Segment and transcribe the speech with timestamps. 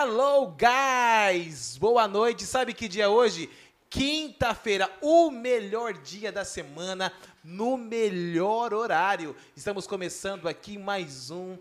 [0.00, 1.76] Hello, guys!
[1.76, 2.46] Boa noite.
[2.46, 3.50] Sabe que dia é hoje?
[3.90, 7.12] Quinta-feira, o melhor dia da semana,
[7.42, 9.34] no melhor horário.
[9.56, 11.58] Estamos começando aqui mais um.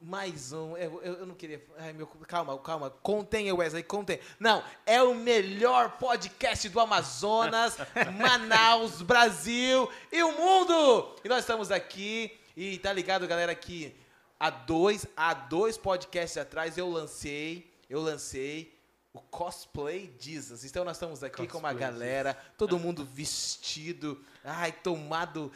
[0.00, 0.74] Mais um.
[0.78, 1.62] Eu, eu, eu não queria.
[1.76, 2.88] Ai, meu, calma, calma.
[3.02, 4.20] Contém, Wesley, contém.
[4.40, 7.76] Não, é o melhor podcast do Amazonas,
[8.18, 11.14] Manaus, Brasil e o mundo!
[11.22, 12.40] E nós estamos aqui.
[12.56, 13.94] E tá ligado, galera, que
[14.38, 18.74] há dois, há dois podcasts atrás eu lancei, eu lancei
[19.12, 20.64] o cosplay Jesus.
[20.64, 22.54] Então nós estamos aqui cosplay com uma galera, Jesus.
[22.58, 25.50] todo mundo vestido, ai, tomado,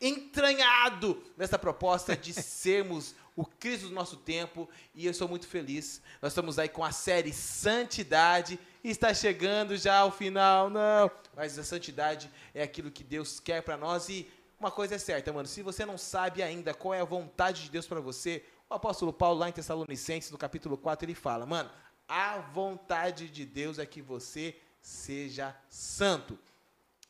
[0.00, 6.00] entranhado nessa proposta de sermos o Cristo do nosso tempo e eu sou muito feliz.
[6.22, 11.10] Nós estamos aí com a série Santidade e está chegando já ao final, não.
[11.34, 14.28] Mas a santidade é aquilo que Deus quer para nós e
[14.64, 15.46] uma coisa é certa, mano.
[15.46, 19.12] Se você não sabe ainda qual é a vontade de Deus para você, o apóstolo
[19.12, 21.70] Paulo, lá em Tessalonicenses, no capítulo 4, ele fala: Mano,
[22.08, 26.38] a vontade de Deus é que você seja santo.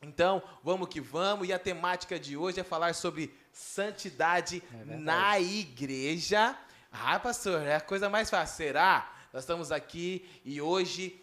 [0.03, 1.49] Então, vamos que vamos.
[1.49, 6.59] E a temática de hoje é falar sobre santidade é na igreja.
[6.91, 8.57] Ah, pastor, é a coisa mais fácil.
[8.57, 9.13] Será?
[9.33, 11.23] Nós estamos aqui e hoje,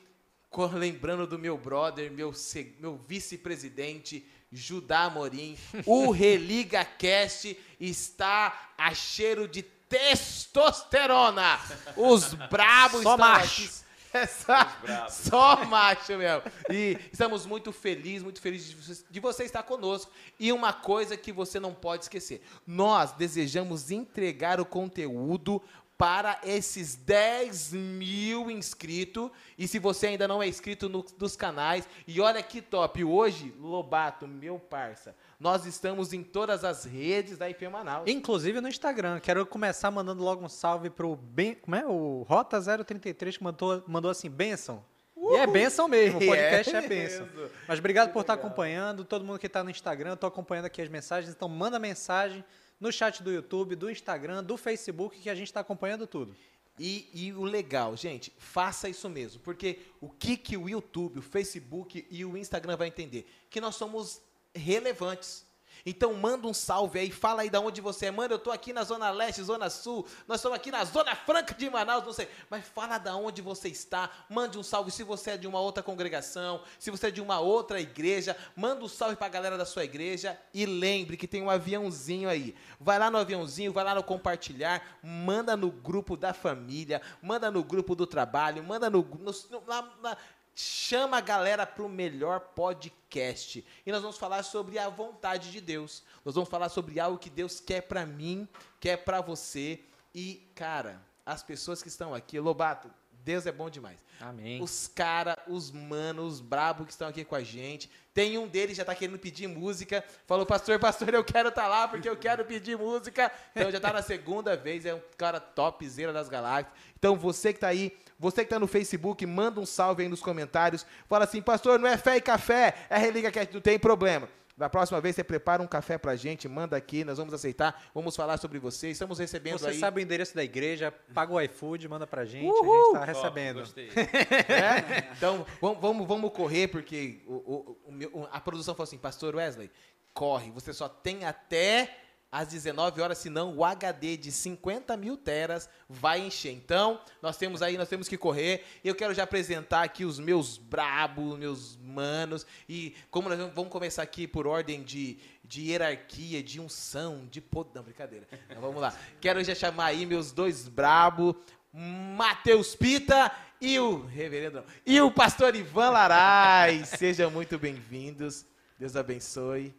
[0.74, 2.34] lembrando do meu brother, meu,
[2.80, 5.58] meu vice-presidente, Judá Morim.
[5.86, 11.60] O Religa Cast está a cheiro de testosterona.
[11.96, 13.64] Os brabos Só estão macho.
[13.64, 13.82] aqui.
[14.14, 14.68] É só,
[15.10, 16.44] só macho mesmo.
[16.70, 20.12] E estamos muito felizes, muito felizes de você, de você estar conosco.
[20.38, 25.62] E uma coisa que você não pode esquecer: nós desejamos entregar o conteúdo
[26.02, 29.30] para esses 10 mil inscritos.
[29.56, 33.54] E se você ainda não é inscrito no, dos canais, e olha que top, hoje,
[33.60, 38.10] Lobato, meu parça, nós estamos em todas as redes da IP Manaus.
[38.10, 39.20] Inclusive no Instagram.
[39.20, 41.86] Quero começar mandando logo um salve pro ben, como é?
[41.86, 44.84] o Rota033 que mandou, mandou assim, benção.
[45.16, 47.30] E é benção mesmo, o podcast é, é benção.
[47.68, 50.90] Mas obrigado por estar acompanhando, todo mundo que está no Instagram, estou acompanhando aqui as
[50.90, 52.44] mensagens, então manda mensagem
[52.82, 56.36] no chat do YouTube, do Instagram, do Facebook, que a gente está acompanhando tudo.
[56.80, 61.22] E, e, o legal, gente, faça isso mesmo, porque o que, que o YouTube, o
[61.22, 63.30] Facebook e o Instagram vai entender?
[63.52, 64.20] Que nós somos
[64.54, 65.46] relevantes.
[65.86, 68.12] Então manda um salve aí, fala aí de onde você é.
[68.12, 71.54] Mano, eu tô aqui na Zona Leste, Zona Sul, nós estamos aqui na Zona Franca
[71.54, 72.28] de Manaus, não sei.
[72.50, 75.84] Mas fala da onde você está, mande um salve se você é de uma outra
[75.84, 79.66] congregação, se você é de uma outra igreja, manda um salve para a galera da
[79.66, 82.56] sua igreja e lembre que tem um aviãozinho aí.
[82.80, 87.64] Vai lá no aviãozinho, vai lá no compartilhar, manda no grupo da família, manda no
[87.64, 90.18] grupo do trabalho, manda no, no, no na, na
[90.62, 93.66] chama a galera para o melhor podcast.
[93.86, 96.04] E nós vamos falar sobre a vontade de Deus.
[96.24, 98.48] Nós vamos falar sobre algo que Deus quer para mim,
[98.80, 99.80] quer para você.
[100.14, 102.92] E, cara, as pessoas que estão aqui, Lobato,
[103.24, 104.00] Deus é bom demais.
[104.20, 104.62] Amém.
[104.62, 107.90] Os cara, os manos, os brabos que estão aqui com a gente.
[108.14, 110.04] Tem um deles já tá querendo pedir música.
[110.28, 113.32] Falou, pastor, pastor, eu quero estar tá lá porque eu quero pedir música.
[113.56, 116.76] Então já tá na segunda vez, é um cara topzera das galáxias.
[116.98, 120.22] Então você que tá aí, você que está no Facebook, manda um salve aí nos
[120.22, 120.86] comentários.
[121.10, 124.30] Fala assim, pastor, não é fé e café, é religa que não tem problema.
[124.56, 128.16] Da próxima vez você prepara um café pra gente, manda aqui, nós vamos aceitar, vamos
[128.16, 128.92] falar sobre você.
[128.92, 129.74] Estamos recebendo você aí.
[129.74, 132.96] Você sabe o endereço da igreja, paga o iFood, manda pra gente, Uhul!
[132.96, 133.64] a gente tá recebendo.
[133.64, 134.00] Oh,
[134.54, 135.10] é?
[135.18, 139.72] Então, vamos, vamos correr, porque o, o, o, a produção falou assim, pastor Wesley,
[140.14, 142.01] corre, você só tem até
[142.32, 146.54] às 19 horas, senão o HD de 50 mil teras vai encher.
[146.54, 148.64] Então, nós temos aí, nós temos que correr.
[148.84, 152.46] Eu quero já apresentar aqui os meus brabos, meus manos.
[152.70, 157.72] E como nós vamos começar aqui por ordem de, de hierarquia, de unção, de poder.
[157.76, 158.26] Não, brincadeira.
[158.50, 158.96] Então, vamos lá.
[159.20, 161.36] Quero já chamar aí meus dois brabos,
[161.74, 166.88] Matheus Pita e o reverendo e o pastor Ivan Larais.
[166.90, 168.46] Sejam muito bem-vindos.
[168.80, 169.74] Deus abençoe.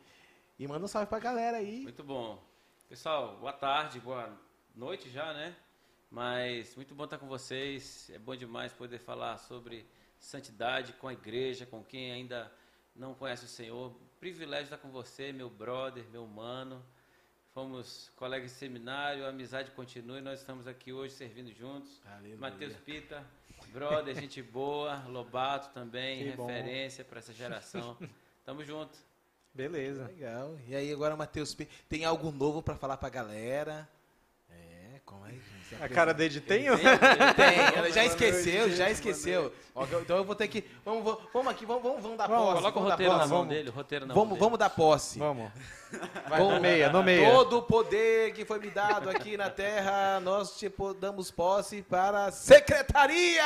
[0.62, 1.80] E manda um salve pra galera aí.
[1.80, 2.40] Muito bom.
[2.88, 4.32] Pessoal, boa tarde, boa
[4.76, 5.56] noite já, né?
[6.08, 8.08] Mas muito bom estar com vocês.
[8.10, 9.84] É bom demais poder falar sobre
[10.20, 12.48] santidade com a igreja, com quem ainda
[12.94, 13.92] não conhece o Senhor.
[14.20, 16.80] Privilégio estar com você, meu brother, meu mano.
[17.52, 22.00] Fomos colegas de seminário, a amizade continua e nós estamos aqui hoje servindo juntos.
[22.38, 23.26] Matheus Pita,
[23.72, 27.98] brother, gente boa, Lobato também, que referência para essa geração.
[28.44, 28.96] Tamo junto.
[29.54, 30.06] Beleza.
[30.06, 30.58] Legal.
[30.66, 31.56] E aí agora, Matheus,
[31.88, 33.88] tem algo novo para falar para a galera?
[35.80, 36.64] A cara dele tem?
[36.64, 37.34] Tem, tem.
[37.34, 39.52] Tem, ela já esqueceu, já esqueceu.
[40.02, 40.64] Então eu vou ter que.
[40.84, 42.54] Vamos, vamos, vamos aqui, vamos, vamos, vamos dar posse.
[42.54, 45.18] Coloca o roteiro na mão dele, o roteiro na mão Vamos, vamos dar posse.
[45.18, 45.50] Vamos.
[46.28, 47.30] Vai, Com nomeia, nomeia.
[47.30, 52.26] Todo o poder que foi me dado aqui na terra, nós tipo, damos posse para
[52.26, 53.42] a Secretaria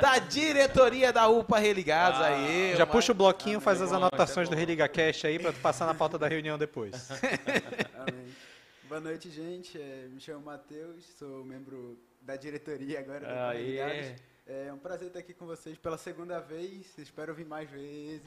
[0.00, 2.20] da Diretoria da UPA Religados.
[2.20, 4.60] Ah, aí, Já uma- puxa o bloquinho, faz as bom, anotações é do bom.
[4.60, 7.08] Religa Cash aí pra tu passar na pauta da reunião depois.
[7.10, 8.26] Amém.
[8.88, 9.76] Boa noite, gente.
[9.76, 13.64] É, me chamo Matheus, sou membro da diretoria agora do Aê.
[13.64, 14.22] Ligados.
[14.46, 16.96] É um prazer estar aqui com vocês pela segunda vez.
[16.96, 18.22] Espero vir mais vezes.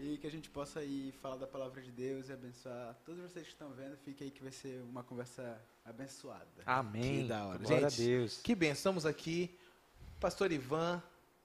[0.00, 3.44] E que a gente possa aí falar da palavra de Deus e abençoar todos vocês
[3.44, 3.94] que estão vendo.
[3.98, 6.62] Fique aí que vai ser uma conversa abençoada.
[6.64, 7.22] Amém.
[7.22, 7.58] Que da hora.
[7.58, 8.40] Glória Gente, a Deus.
[8.42, 9.54] Que bem, estamos aqui.
[10.18, 11.02] Pastor Ivan,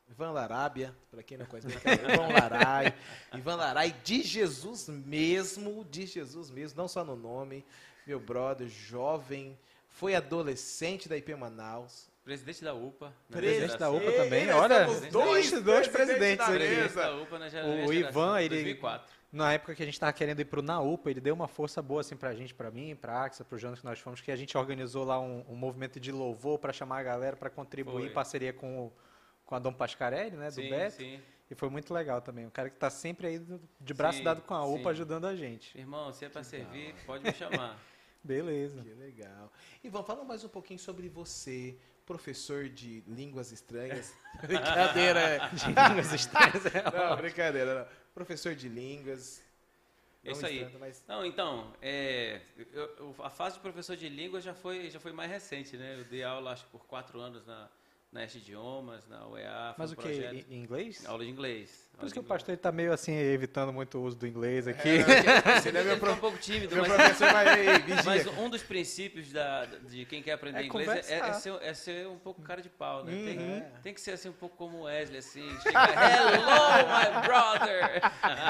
[0.09, 1.67] Ivan Larábia, para quem não conhece,
[2.13, 2.95] Ivan Larai,
[3.33, 7.65] Ivan Larai, de Jesus mesmo, de Jesus mesmo, não só no nome,
[8.07, 9.57] meu brother, jovem,
[9.89, 12.07] foi adolescente da IP Manaus.
[12.23, 13.13] Presidente da UPA.
[13.29, 13.79] na Presidente geração.
[13.79, 16.45] da UPA também, olha, dois- dois presidentes.
[16.45, 17.45] Presidente da UPA na
[17.85, 19.17] O Ivan, ele- 2004.
[19.31, 21.99] Na época que a gente tava querendo ir pro Naupa, ele deu uma força boa
[22.01, 24.57] assim pra gente, pra mim, pra Axa, pro Jonas que nós fomos, que a gente
[24.57, 28.07] organizou lá um, um movimento de louvor pra chamar a galera pra contribuir Foi.
[28.09, 28.93] em parceria com, o-
[29.45, 30.95] com a Dom Pascarelli, né, do Sim, Beto.
[30.97, 31.19] sim.
[31.51, 32.45] E foi muito legal também.
[32.45, 33.41] Um cara que tá sempre aí
[33.79, 34.89] de braço Sim, dado com a UPA sim.
[34.89, 35.77] ajudando a gente.
[35.77, 37.77] Irmão, se é pra Que servir, pode me chamar.
[38.27, 38.81] Beleza.
[38.83, 39.51] Que legal.
[39.83, 44.13] Ivan, fala mais um pouquinho sobre você, professor de línguas estranhas.
[44.43, 45.19] brincadeira.
[45.19, 45.39] é.
[45.89, 47.79] Línguas estranhas, é Não, brincadeira.
[47.85, 47.87] Não.
[48.13, 49.41] Professor de línguas.
[50.23, 50.57] É não isso aí.
[50.57, 54.89] estranho, mas- Não, então, é, eu- eu- a fase de professor de língua já foi,
[54.89, 55.99] já foi mais recente, né?
[55.99, 57.69] Eu dei aula, acho, por quatro anos na,
[58.11, 59.75] na Este Idiomas, na UEA.
[59.77, 60.03] Mas um o que?
[60.03, 61.05] projeto- Em inglês?
[61.05, 61.85] Aula de inglês.
[61.97, 64.67] Por isso que o pastor ele tá meio assim, evitando muito o uso do inglês
[64.67, 64.99] aqui.
[65.59, 67.45] Você não é meu Ele tá pro- um pouco tímido, Meu mas, vai
[68.05, 71.73] mas um dos princípios da, de quem quer aprender É inglês é, é ser, é
[71.73, 73.11] ser um pouco cara de pau, né?
[73.11, 73.25] Uhum.
[73.25, 75.49] Tem, tem que ser assim um pouco como o Wesley, assim.
[75.61, 78.01] Chega, Hello, my brother!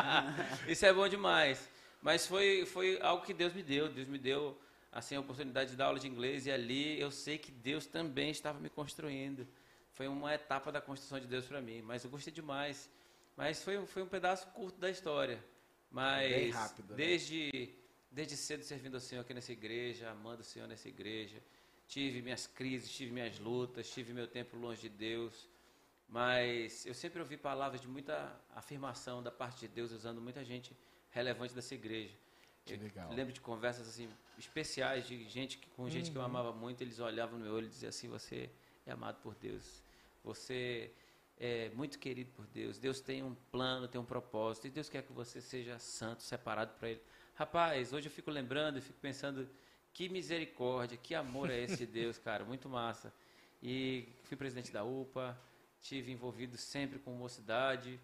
[0.67, 1.69] Isso é bom demais.
[2.01, 3.89] Mas foi, foi algo que Deus me deu.
[3.89, 4.57] Deus me deu
[4.91, 8.29] assim, a oportunidade de dar aula de inglês e ali eu sei que Deus também
[8.31, 9.47] estava me construindo.
[9.93, 11.81] Foi uma etapa da construção de Deus para mim.
[11.81, 12.89] Mas eu gostei demais.
[13.35, 15.43] Mas foi, foi um pedaço curto da história.
[15.89, 16.95] Mas Bem rápido, né?
[16.95, 17.73] desde,
[18.11, 21.41] desde cedo servindo ao Senhor aqui nessa igreja, amando o Senhor nessa igreja,
[21.87, 25.49] tive minhas crises, tive minhas lutas, tive meu tempo longe de Deus.
[26.09, 30.75] Mas eu sempre ouvi palavras de muita afirmação da parte de Deus, usando muita gente
[31.11, 32.15] relevante dessa igreja.
[32.67, 33.13] Que eu legal.
[33.13, 36.99] lembro de conversas assim especiais de gente que, com gente que eu amava muito, eles
[36.99, 38.49] olhavam no meu olho e diziam assim: "Você
[38.85, 39.83] é amado por Deus.
[40.23, 40.91] Você
[41.39, 42.77] é muito querido por Deus.
[42.77, 46.73] Deus tem um plano, tem um propósito, e Deus quer que você seja santo, separado
[46.77, 47.01] para ele".
[47.35, 49.47] Rapaz, hoje eu fico lembrando e fico pensando
[49.93, 53.13] que misericórdia, que amor é esse de Deus, cara, muito massa.
[53.61, 55.35] E fui presidente da UPA,
[55.81, 57.99] tive envolvido sempre com mocidade.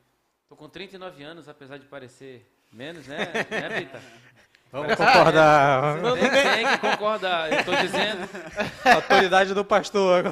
[0.48, 3.18] Tô com 39 anos, apesar de parecer menos, né?
[3.50, 4.02] né, Pita?
[4.74, 6.02] Vamos concordar.
[6.02, 8.28] Tem, tem que concordar, eu tô dizendo.
[8.84, 10.24] Autoridade do pastor.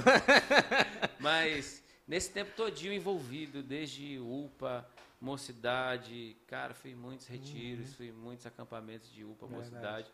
[1.19, 4.83] Mas nesse tempo todinho envolvido, desde UPA,
[5.21, 9.69] mocidade, cara, fui em muitos retiros, fui em muitos acampamentos de UPA, Verdade.
[9.69, 10.11] mocidade.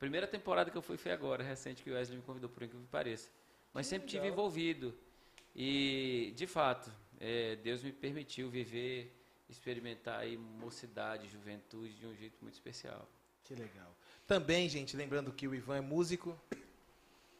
[0.00, 2.84] Primeira temporada que eu fui foi agora, recente, que o Wesley me convidou por incrível
[2.84, 3.30] que pareça.
[3.72, 4.92] Mas sempre tive envolvido.
[5.54, 6.90] E, de fato,
[7.20, 9.16] é, Deus me permitiu viver,
[9.48, 13.08] experimentar aí mocidade, juventude de um jeito muito especial.
[13.50, 13.96] Que legal.
[14.28, 16.40] Também, gente, lembrando que o Ivan é músico,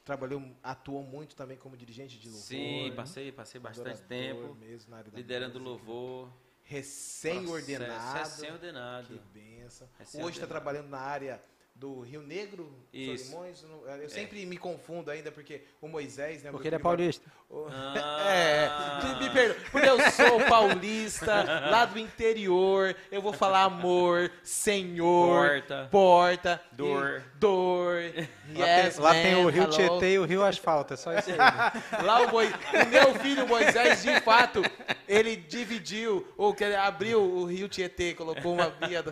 [0.04, 2.44] trabalhou, atuou muito também como dirigente de louvor.
[2.44, 5.70] Sim, passei, passei bastante tempo mesmo liderando música.
[5.70, 6.32] louvor.
[6.64, 8.18] Recém-ordenado.
[8.18, 9.06] Recém-ordenado.
[9.06, 9.88] Que benção.
[10.00, 10.26] Recém-ordenado.
[10.26, 11.40] Hoje está trabalhando na área
[11.74, 13.26] do Rio Negro, Isso.
[13.30, 13.64] Solimões.
[14.02, 16.50] Eu sempre me confundo ainda, porque o Moisés, né?
[16.50, 17.24] Porque ele é paulista.
[17.48, 18.20] o- Ah.
[18.32, 25.48] É, me perdoa, porque eu sou paulista, lá do interior, eu vou falar amor, senhor,
[25.48, 25.88] Porta.
[25.90, 27.22] porta, Dor.
[27.26, 28.02] e- dor,
[28.56, 29.72] Lá, yes, tem, lá tem o Rio hello.
[29.72, 31.36] Tietê e o Rio Asfalto, é só isso aí.
[32.04, 34.60] Lá o, Moi- o meu filho Moisés, de fato,
[35.08, 39.02] ele dividiu, ou que ele abriu o rio Tietê, colocou uma via.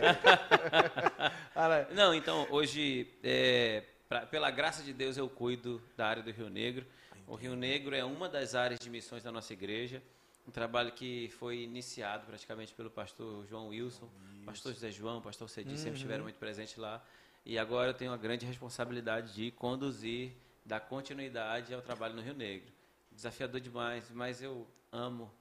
[0.00, 1.86] Lá.
[1.94, 6.48] Não, então, hoje, é, pra- pela graça de Deus, eu cuido da área do Rio
[6.48, 6.86] Negro.
[7.26, 10.02] O Rio Negro é uma das áreas de missões da nossa igreja.
[10.46, 14.08] Um trabalho que foi iniciado praticamente pelo pastor João Wilson,
[14.44, 17.02] pastor José João, pastor Cedi, sempre estiveram muito presentes lá.
[17.44, 20.32] E agora eu tenho a grande responsabilidade de conduzir,
[20.64, 22.68] dar continuidade ao trabalho no Rio Negro.
[23.10, 25.32] Desafiador demais, mas eu amo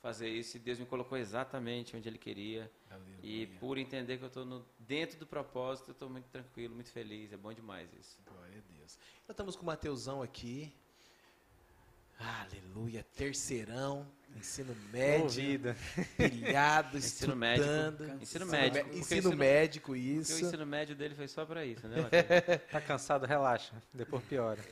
[0.00, 2.70] fazer isso e Deus me colocou exatamente onde Ele queria.
[2.90, 3.18] Aleluia.
[3.22, 7.32] E por entender que eu estou dentro do propósito, eu estou muito tranquilo, muito feliz.
[7.32, 8.18] É bom demais isso.
[8.26, 8.98] Glória a Deus.
[9.26, 10.72] Nós estamos com o Mateusão aqui.
[12.18, 13.02] Aleluia.
[13.14, 15.74] Terceirão, ensino médio,
[16.16, 17.36] pilhado, Ensino estudando.
[18.04, 18.22] médico.
[18.22, 18.88] Ensino médico.
[18.96, 20.34] Ensino ensino- médico, Porque isso.
[20.34, 22.60] o ensino médio dele foi só para isso, né, Matheus?
[22.70, 23.72] Tá cansado, relaxa.
[23.92, 24.58] Depois piora.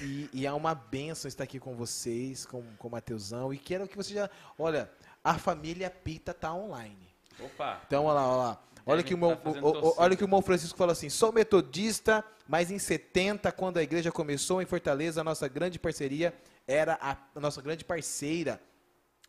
[0.00, 3.52] E, e- e é uma benção estar aqui com vocês, com, com o Mateusão.
[3.52, 4.30] E quero que você já.
[4.58, 4.90] Olha,
[5.22, 7.08] a família Pita tá online.
[7.40, 7.80] Opa!
[7.86, 8.62] Então, olha lá, olha lá.
[8.84, 11.32] Olha Devem que, o meu, tá o- olha que o irmão Francisco falou assim: sou
[11.32, 16.34] metodista, mas em 70, quando a igreja começou em Fortaleza, a nossa grande parceria
[16.66, 18.60] era a, a nossa grande parceira.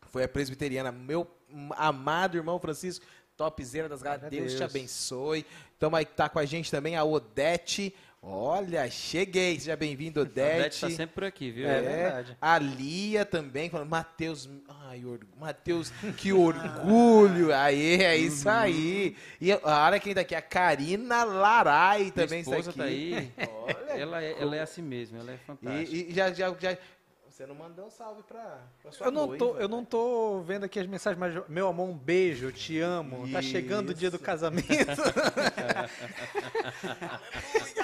[0.08, 0.92] Foi a presbiteriana.
[0.92, 1.26] Meu
[1.76, 3.04] amado irmão Francisco,
[3.36, 4.24] topzera das galas.
[4.24, 4.70] A Deus, te Deus.
[4.70, 5.46] abençoe.
[5.76, 7.94] Então, aí tá com a gente também a Odete.
[8.26, 9.58] Olha, cheguei.
[9.60, 10.56] Seja bem-vindo, A Odete.
[10.60, 11.68] Odete está sempre por aqui, viu?
[11.68, 12.36] É verdade.
[12.40, 14.48] A Lia também, falando, Matheus,
[14.88, 17.52] ai, or- Matheus, que orgulho.
[17.54, 19.14] Aí, é isso aí.
[19.40, 22.78] E a hora que ainda aqui, a Karina Larai também está esposa aqui.
[22.78, 23.32] tá aí.
[23.62, 24.00] Olha.
[24.00, 25.94] Ela é, ela é assim mesmo, ela é fantástica.
[25.94, 26.78] E, e já, já, já,
[27.34, 29.60] você não mandou um salve pra, pra sua Eu não, tô, noiva.
[29.60, 33.28] eu não tô vendo aqui as mensagens, mas, meu amor, um beijo, eu te amo.
[33.32, 34.24] Tá chegando o dia do Isso.
[34.24, 34.68] casamento.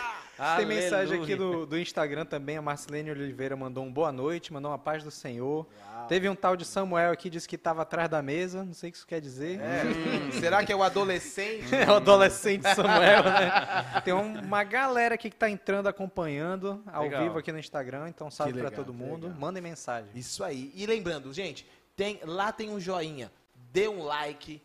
[0.56, 2.56] Tem mensagem aqui do, do Instagram também.
[2.56, 5.66] A Marcelene Oliveira mandou um boa noite, mandou uma paz do Senhor.
[6.08, 8.64] Teve um tal de Samuel aqui, disse que estava atrás da mesa.
[8.64, 9.60] Não sei o que isso quer dizer.
[9.60, 11.66] É, será que é o adolescente?
[11.74, 14.00] É o adolescente Samuel, né?
[14.04, 17.22] Tem um- uma galera aqui que tá entrando, acompanhando ao Legal.
[17.22, 18.08] vivo aqui no Instagram.
[18.08, 19.26] Então, salve legal, todo mundo.
[19.26, 19.40] legal.
[19.40, 20.10] Mandem mensagem.
[20.14, 20.72] Isso aí.
[20.74, 21.66] E lembrando, gente,
[21.96, 23.30] tem, lá tem um joinha.
[23.72, 24.60] Dê um like.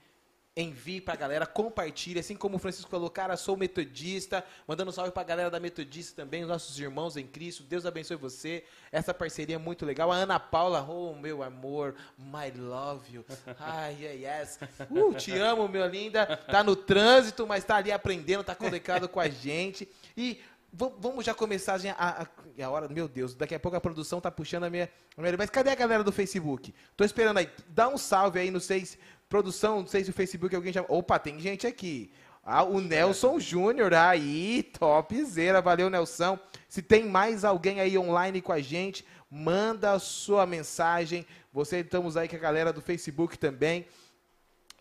[0.58, 5.12] Envie pra galera, compartilhe, assim como o Francisco falou, cara, sou metodista, mandando um salve
[5.12, 9.58] pra galera da Metodista também, os nossos irmãos em Cristo, Deus abençoe você, essa parceria
[9.58, 13.26] é muito legal, a Ana Paula, oh, meu amor, my love you,
[13.60, 14.58] ai, ai, yes,
[14.90, 19.20] uh, te amo, meu linda, tá no trânsito, mas tá ali aprendendo, tá conectado com
[19.20, 20.40] a gente, e
[20.72, 24.30] vamos já começar a, a, a hora, meu Deus, daqui a pouco a produção tá
[24.32, 26.74] puxando a minha, a minha- mas cadê a galera do Facebook?
[26.98, 30.14] Tô esperando aí, dá um salve aí, não sei se, produção, não sei se o
[30.14, 32.12] Facebook alguém já, opa, tem gente aqui,
[32.44, 36.38] ah, o Nelson Júnior, aí, topzera, valeu Nelson,
[36.70, 42.16] se tem mais alguém aí online com a gente, manda a sua mensagem, você, estamos
[42.16, 43.88] aí com a galera do Facebook também,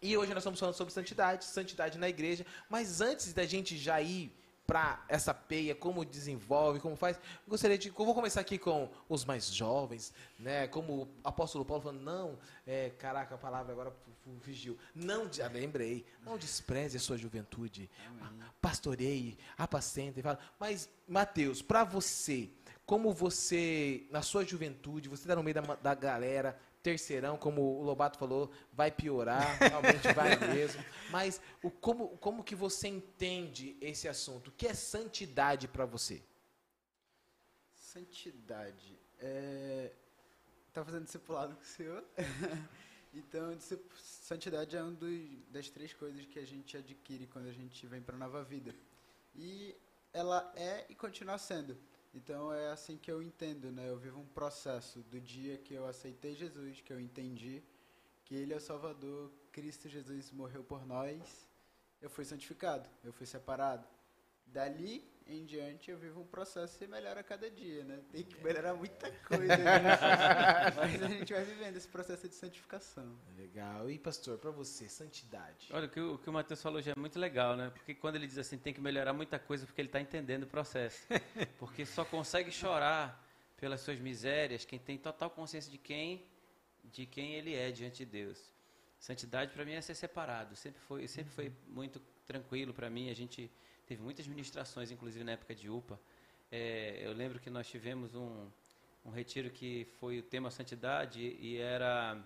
[0.05, 2.45] e hoje nós estamos falando sobre santidade, santidade na igreja.
[2.69, 4.31] Mas antes da gente já ir
[4.67, 7.89] para essa peia, como desenvolve, como faz, gostaria de.
[7.89, 10.69] Vou começar aqui com os mais jovens, né?
[10.69, 13.95] Como o apóstolo Paulo falando, não, é, caraca, a palavra agora
[14.41, 14.79] fugiu.
[14.95, 17.91] Não, de- ah, lembrei, não despreze a sua juventude.
[18.61, 20.23] Pastoreie, apacente.
[20.23, 20.39] Fala.
[20.59, 22.51] Mas, Mateus, para você,
[22.87, 27.83] como você, na sua juventude, você está no meio da, da galera, terceirão, como o
[27.83, 30.85] Lobato falou, vai piorar, realmente vai mesmo.
[31.11, 34.49] Mas o, como, como que você entende esse assunto?
[34.49, 36.23] O que é santidade para você?
[37.75, 38.99] Santidade.
[39.19, 39.93] É...
[40.73, 42.05] Tá fazendo discipulado com o senhor?
[43.15, 43.57] então,
[43.97, 44.97] santidade é uma
[45.51, 48.75] das três coisas que a gente adquire quando a gente vem para a nova vida.
[49.35, 49.75] E
[50.13, 51.77] ela é e continua sendo.
[52.13, 53.89] Então, é assim que eu entendo, né?
[53.89, 57.63] Eu vivo um processo do dia que eu aceitei Jesus, que eu entendi
[58.25, 61.47] que Ele é o Salvador, Cristo Jesus morreu por nós,
[62.01, 63.87] eu fui santificado, eu fui separado.
[64.47, 68.01] Dali em diante eu vivo um processo e melhora a cada dia, né?
[68.13, 69.57] Tem que melhorar muita coisa, né?
[70.77, 73.19] mas a gente vai vivendo esse processo de santificação.
[73.37, 73.91] Legal.
[73.91, 75.69] E pastor, para você, santidade?
[75.73, 77.71] Olha, o que, o que o Matheus falou já é muito legal, né?
[77.71, 80.47] Porque quando ele diz assim, tem que melhorar muita coisa, porque ele está entendendo o
[80.47, 81.07] processo.
[81.59, 83.23] Porque só consegue chorar
[83.57, 86.27] pelas suas misérias quem tem total consciência de quem,
[86.85, 88.53] de quem ele é diante de Deus.
[88.99, 90.55] Santidade para mim é ser separado.
[90.55, 93.11] Sempre foi, sempre foi muito tranquilo para mim.
[93.11, 93.51] A gente
[93.87, 95.99] teve muitas ministrações, inclusive na época de UPA.
[96.51, 98.47] É, eu lembro que nós tivemos um,
[99.05, 102.19] um retiro que foi o tema santidade e era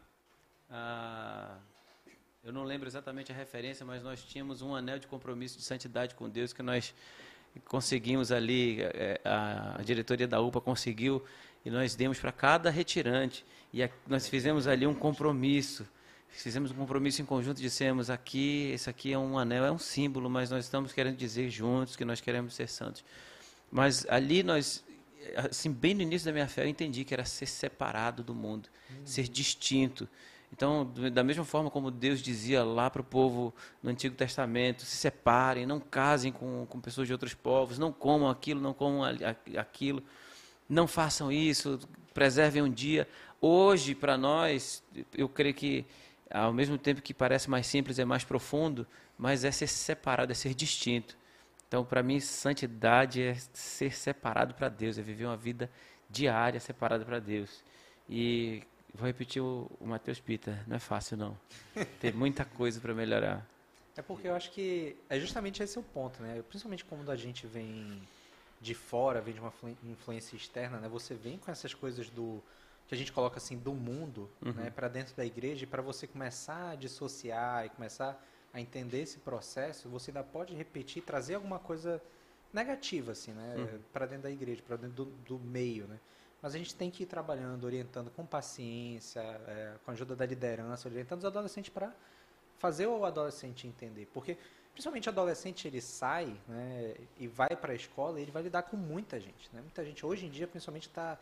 [0.70, 1.58] a
[2.44, 6.14] eu não lembro exatamente a referência, mas nós tínhamos um anel de compromisso de santidade
[6.14, 6.94] com Deus que nós
[7.64, 11.22] conseguimos ali, eh, a, a diretoria da UPA conseguiu,
[11.64, 13.44] e nós demos para cada retirante.
[13.72, 15.86] E a- nós fizemos ali um compromisso.
[16.30, 20.30] Fizemos um compromisso em conjunto, dissemos aqui, esse aqui é um anel, é um símbolo,
[20.30, 23.04] mas nós estamos querendo dizer juntos que nós queremos ser santos.
[23.70, 24.84] Mas ali nós,
[25.36, 28.68] assim, bem no início da minha fé, eu entendi que era ser separado do mundo,
[29.04, 30.08] ser distinto.
[30.52, 34.96] Então, da mesma forma como Deus dizia lá para o povo no Antigo Testamento, se
[34.96, 39.02] separem, não casem com, com pessoas de outros povos, não comam aquilo, não comam
[39.56, 40.02] aquilo,
[40.68, 41.78] não façam isso,
[42.14, 43.06] preservem um dia.
[43.40, 44.82] Hoje, para nós,
[45.14, 45.84] eu creio que,
[46.30, 50.34] ao mesmo tempo que parece mais simples, é mais profundo, mas é ser separado, é
[50.34, 51.16] ser distinto.
[51.66, 55.70] Então, para mim, santidade é ser separado para Deus, é viver uma vida
[56.08, 57.62] diária separada para Deus.
[58.08, 58.62] E
[58.94, 61.38] vou repetir o, o Matheus Pita, não é fácil não.
[62.00, 63.46] Tem muita coisa para melhorar.
[63.96, 66.42] É porque eu acho que é justamente esse o ponto, né?
[66.48, 68.00] Principalmente quando a gente vem
[68.60, 69.52] de fora, vem de uma
[69.84, 70.88] influência externa, né?
[70.88, 72.42] Você vem com essas coisas do
[72.88, 74.52] que a gente coloca assim do mundo, uhum.
[74.52, 78.18] né, para dentro da igreja, e para você começar a dissociar e começar
[78.52, 82.02] a entender esse processo, você ainda pode repetir, trazer alguma coisa
[82.50, 83.78] negativa assim, né, uhum.
[83.92, 86.00] para dentro da igreja, para dentro do, do, meio, né?
[86.40, 90.24] Mas a gente tem que ir trabalhando, orientando com paciência, é, com a ajuda da
[90.24, 91.92] liderança, orientando os adolescentes para
[92.58, 94.38] fazer o adolescente entender, porque
[94.72, 98.78] principalmente o adolescente ele sai né, e vai para a escola, ele vai lidar com
[98.78, 99.60] muita gente, né?
[99.60, 101.18] Muita gente hoje em dia, principalmente, está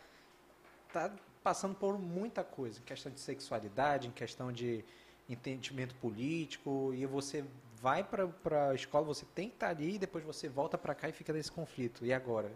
[0.92, 1.11] tá
[1.47, 4.85] passando por muita coisa, em questão de sexualidade, em questão de
[5.29, 7.45] entendimento político, e você
[7.81, 10.93] vai para a escola, você tem que estar tá ali, e depois você volta para
[10.93, 12.05] cá e fica nesse conflito.
[12.05, 12.50] E agora?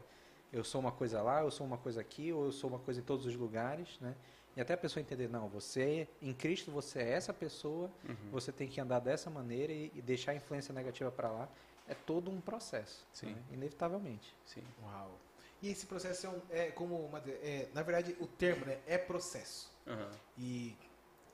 [0.52, 2.98] Eu sou uma coisa lá, eu sou uma coisa aqui, ou eu sou uma coisa
[2.98, 4.16] em todos os lugares, né?
[4.56, 8.30] E até a pessoa entender, não, você, em Cristo, você é essa pessoa, uhum.
[8.32, 11.48] você tem que andar dessa maneira e, e deixar a influência negativa para lá.
[11.86, 13.34] É todo um processo, Sim.
[13.34, 13.42] Né?
[13.52, 14.34] inevitavelmente.
[14.44, 14.64] Sim.
[14.82, 15.16] Uau.
[15.62, 18.96] E esse processo é, um, é como uma, é, na verdade o termo né, é
[18.96, 19.70] processo.
[19.86, 20.08] Uhum.
[20.38, 20.76] E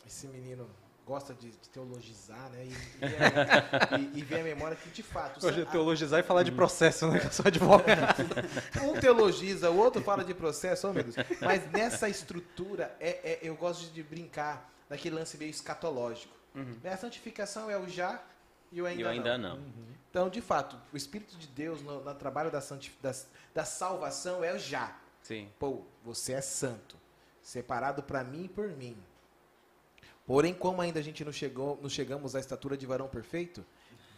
[0.06, 0.68] esse menino
[1.06, 2.64] gosta de, de teologizar, né?
[2.64, 5.46] E, e, e, vem a memória que de fato.
[5.46, 7.20] Hoje a, teologizar e falar de processo, né?
[7.20, 8.24] Que eu sou advogado.
[8.82, 11.14] um teologiza, o outro fala de processo, oh, meu Deus.
[11.40, 16.34] Mas nessa estrutura, é, é, eu gosto de brincar daquele lance meio escatológico.
[16.56, 16.76] Uhum.
[16.84, 18.20] A santificação é o já
[18.72, 19.56] e o ainda, ainda não.
[19.56, 19.56] não.
[19.56, 19.86] Uhum.
[20.10, 23.14] Então, de fato, o Espírito de Deus no, no trabalho da, da,
[23.54, 24.98] da salvação é o já.
[25.22, 25.50] Sim.
[25.58, 26.96] Pô, você é santo,
[27.42, 28.96] separado para mim e por mim.
[30.24, 33.64] Porém, como ainda a gente não chegou, não chegamos à estatura de varão perfeito,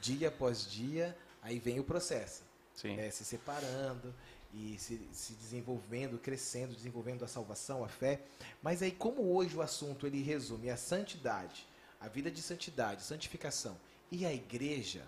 [0.01, 2.43] dia após dia, aí vem o processo.
[2.75, 2.99] Sim.
[2.99, 4.15] É, se separando
[4.55, 8.21] e se, se, desenvolvendo, crescendo, desenvolvendo a salvação, a fé.
[8.63, 11.67] Mas aí, como hoje o assunto ele resume a santidade,
[12.01, 13.77] a vida de santidade, santificação
[14.11, 15.07] e a igreja,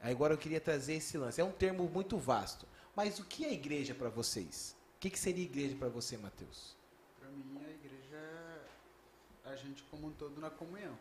[0.00, 1.40] Agora eu queria trazer esse lance.
[1.40, 2.66] É um termo muito vasto.
[2.94, 4.76] Mas o que é igreja para vocês?
[4.96, 6.76] O que, que seria igreja para você, Mateus?
[7.18, 10.96] Para mim, a igreja é a gente como um todo na comunhão.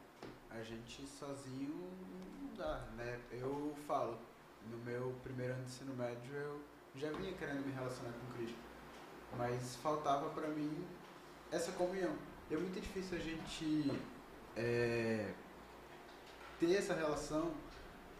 [0.49, 1.91] A gente sozinho
[2.41, 3.19] não dá, né?
[3.31, 4.17] Eu falo,
[4.71, 6.61] no meu primeiro ano de ensino médio, eu
[6.95, 8.57] já vinha querendo me relacionar com Cristo.
[9.37, 10.85] Mas faltava para mim
[11.51, 12.15] essa comunhão.
[12.49, 13.91] E é muito difícil a gente
[14.55, 15.33] é,
[16.59, 17.51] ter essa relação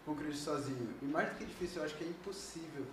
[0.04, 0.94] com Cristo sozinho.
[1.02, 2.86] E mais do que difícil, eu acho que é impossível.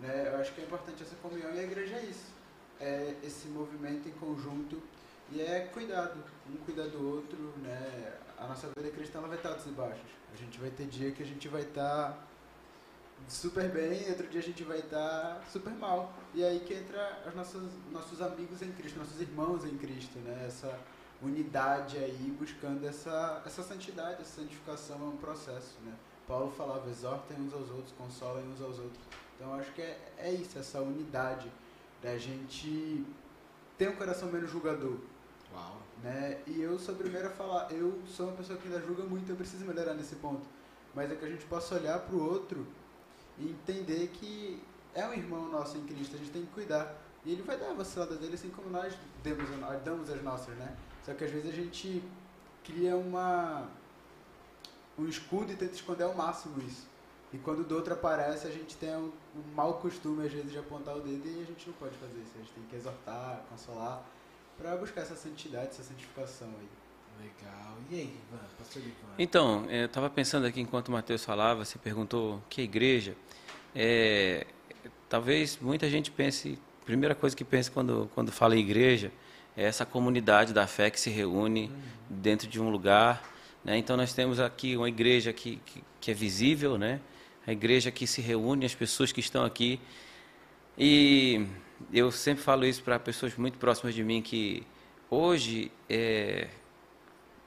[0.00, 0.30] Né?
[0.32, 2.32] Eu acho que é importante essa comunhão e a igreja é isso.
[2.80, 4.82] É esse movimento em conjunto
[5.32, 8.12] e é cuidado, um cuidar do outro, né?
[8.38, 10.10] A nossa vida cristã ela vai estar altos e baixos.
[10.32, 12.26] A gente vai ter dia que a gente vai estar
[13.28, 16.12] super bem, outro dia a gente vai estar super mal.
[16.34, 20.44] E aí que entra os nossos, nossos amigos em Cristo, nossos irmãos em Cristo, né?
[20.46, 20.78] Essa
[21.22, 25.94] unidade aí, buscando essa, essa santidade, essa santificação é um processo, né?
[26.26, 29.00] Paulo falava, exortem uns aos outros, consolem uns aos outros.
[29.36, 31.50] Então acho que é, é isso, essa unidade
[32.02, 33.04] da gente
[33.76, 34.98] ter um coração menos julgador.
[35.52, 35.80] Uau.
[36.02, 36.40] Né?
[36.46, 39.30] E eu sou o primeiro a falar, eu sou uma pessoa que ainda julga muito,
[39.30, 40.46] eu preciso melhorar nesse ponto.
[40.94, 42.66] Mas é que a gente possa olhar para o outro
[43.38, 44.62] e entender que
[44.94, 46.94] é um irmão nosso em Cristo, a gente tem que cuidar.
[47.24, 49.48] E ele vai dar a vacilada dele assim como nós damos,
[49.82, 50.76] damos as nossas, né?
[51.04, 52.02] Só que às vezes a gente
[52.64, 53.68] cria uma
[54.98, 56.86] um escudo e tenta esconder ao máximo isso.
[57.32, 60.58] E quando do outro aparece, a gente tem um, um mau costume, às vezes, de
[60.58, 62.30] apontar o dedo e a gente não pode fazer isso.
[62.36, 64.04] A gente tem que exortar, consolar,
[64.56, 66.68] para buscar essa santidade, essa santificação aí.
[67.20, 67.76] Legal.
[67.90, 68.44] E aí, Ivan?
[68.56, 69.14] Pastor Ivan?
[69.18, 73.16] Então, eu estava pensando aqui enquanto o Mateus falava, você perguntou que igreja.
[73.74, 74.46] É,
[75.08, 79.10] talvez muita gente pense, primeira coisa que pensa quando, quando fala em igreja,
[79.56, 81.70] é essa comunidade da fé que se reúne
[82.08, 83.78] dentro de um lugar né?
[83.78, 87.00] Então nós temos aqui uma igreja que, que, que, é visível, né?
[87.46, 89.80] a igreja que se reúne, as pessoas que estão aqui.
[90.76, 91.46] E
[91.92, 94.66] eu sempre falo isso para pessoas muito próximas de mim, que
[95.10, 96.48] hoje é,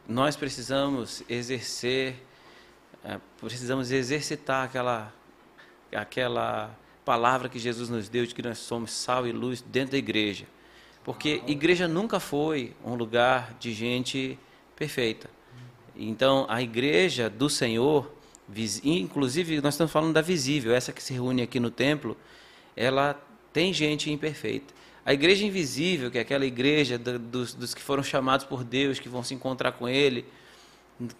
[0.07, 2.15] nós precisamos exercer,
[3.03, 5.13] é, precisamos exercitar aquela,
[5.91, 9.97] aquela palavra que Jesus nos deu de que nós somos sal e luz dentro da
[9.97, 10.45] igreja.
[11.07, 14.37] Porque igreja nunca foi um lugar de gente
[14.75, 15.29] perfeita.
[15.95, 18.13] Então, a igreja do Senhor,
[18.83, 22.17] inclusive nós estamos falando da visível, essa que se reúne aqui no templo,
[22.75, 23.17] ela
[23.53, 24.73] tem gente imperfeita.
[25.05, 28.99] A igreja invisível, que é aquela igreja do, dos, dos que foram chamados por Deus,
[28.99, 30.25] que vão se encontrar com Ele,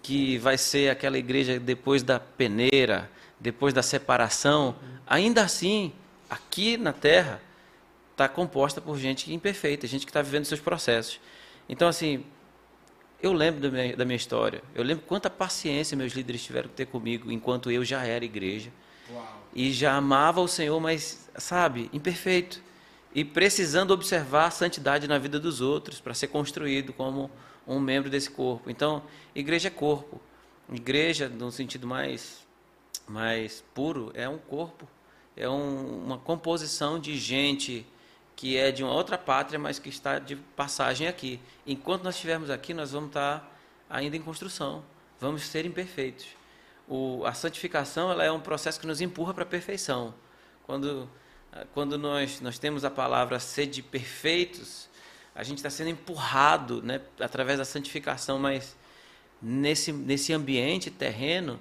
[0.02, 5.94] que vai ser aquela igreja depois da peneira, depois da separação, ainda assim,
[6.28, 7.40] aqui na Terra,
[8.18, 11.20] está composta por gente imperfeita, gente que está vivendo seus processos.
[11.68, 12.24] Então, assim,
[13.22, 16.74] eu lembro da minha, da minha, história, eu lembro quanta paciência meus líderes tiveram que
[16.74, 18.72] ter comigo enquanto eu já era igreja.
[19.10, 19.46] Uau.
[19.54, 22.60] E já amava o Senhor, mas, sabe, imperfeito.
[23.14, 27.30] E precisando observar a santidade na vida dos outros para ser construído como
[27.66, 28.68] um membro desse corpo.
[28.68, 29.02] Então,
[29.34, 30.20] igreja é corpo.
[30.72, 32.44] Igreja, no sentido mais,
[33.06, 34.88] mais puro, é um corpo.
[35.36, 37.86] É um, uma composição de gente
[38.38, 41.40] que é de uma outra pátria, mas que está de passagem aqui.
[41.66, 43.52] Enquanto nós estivermos aqui, nós vamos estar
[43.90, 44.84] ainda em construção,
[45.18, 46.24] vamos ser imperfeitos.
[46.86, 50.14] O, a santificação ela é um processo que nos empurra para a perfeição.
[50.64, 51.10] Quando,
[51.74, 54.88] quando nós, nós temos a palavra ser de perfeitos,
[55.34, 58.76] a gente está sendo empurrado né, através da santificação, mas
[59.42, 61.58] nesse, nesse ambiente terreno,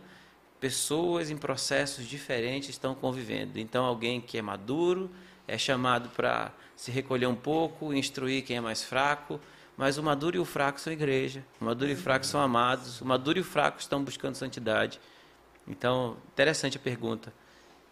[0.60, 3.58] pessoas em processos diferentes estão convivendo.
[3.58, 5.10] Então, alguém que é maduro
[5.48, 9.40] é chamado para se recolher um pouco, instruir quem é mais fraco,
[9.76, 11.44] mas o maduro e o fraco são igreja.
[11.60, 13.02] O maduro e o fraco são amados.
[13.02, 15.02] O maduro e o fraco estão buscando santidade.
[15.68, 17.34] Então, interessante a pergunta.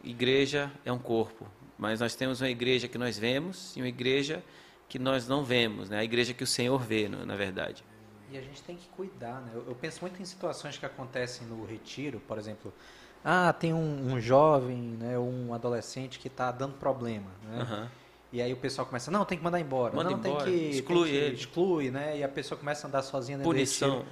[0.04, 1.48] Igreja é um corpo,
[1.80, 4.44] mas nós temos uma igreja que nós vemos e uma igreja
[4.88, 5.98] que nós não vemos, né?
[5.98, 7.84] A igreja que o Senhor vê, na verdade.
[8.32, 9.52] E a gente tem que cuidar, né?
[9.56, 12.72] Eu, penso muito em situações que acontecem no retiro, por exemplo,
[13.24, 17.64] ah, tem um, um jovem, né, um adolescente que está dando problema, né?
[17.64, 18.05] Uhum.
[18.32, 19.96] E aí o pessoal começa, não, tem que mandar embora.
[19.96, 20.44] Manda não, embora.
[20.44, 20.78] tem que.
[20.78, 21.36] Exclui tem que, ele.
[21.36, 22.18] Exclui, né?
[22.18, 24.06] E a pessoa começa a andar sozinha dentro Punição.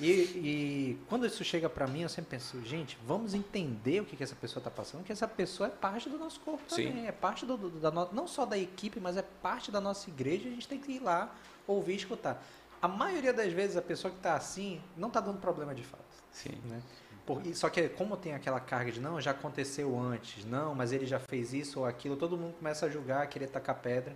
[0.00, 4.16] E, e quando isso chega para mim, eu sempre penso, gente, vamos entender o que,
[4.16, 6.88] que essa pessoa está passando, que essa pessoa é parte do nosso corpo Sim.
[6.88, 9.80] também, é parte do, do da no, não só da equipe, mas é parte da
[9.80, 10.48] nossa igreja.
[10.48, 11.32] A gente tem que ir lá
[11.66, 12.44] ouvir, escutar.
[12.82, 16.02] A maioria das vezes a pessoa que está assim não está dando problema de fato.
[16.32, 16.60] Sim.
[16.64, 16.82] Né?
[17.26, 21.06] Por, só que como tem aquela carga de não, já aconteceu antes, não, mas ele
[21.06, 24.14] já fez isso ou aquilo, todo mundo começa a julgar, querer tacar pedra.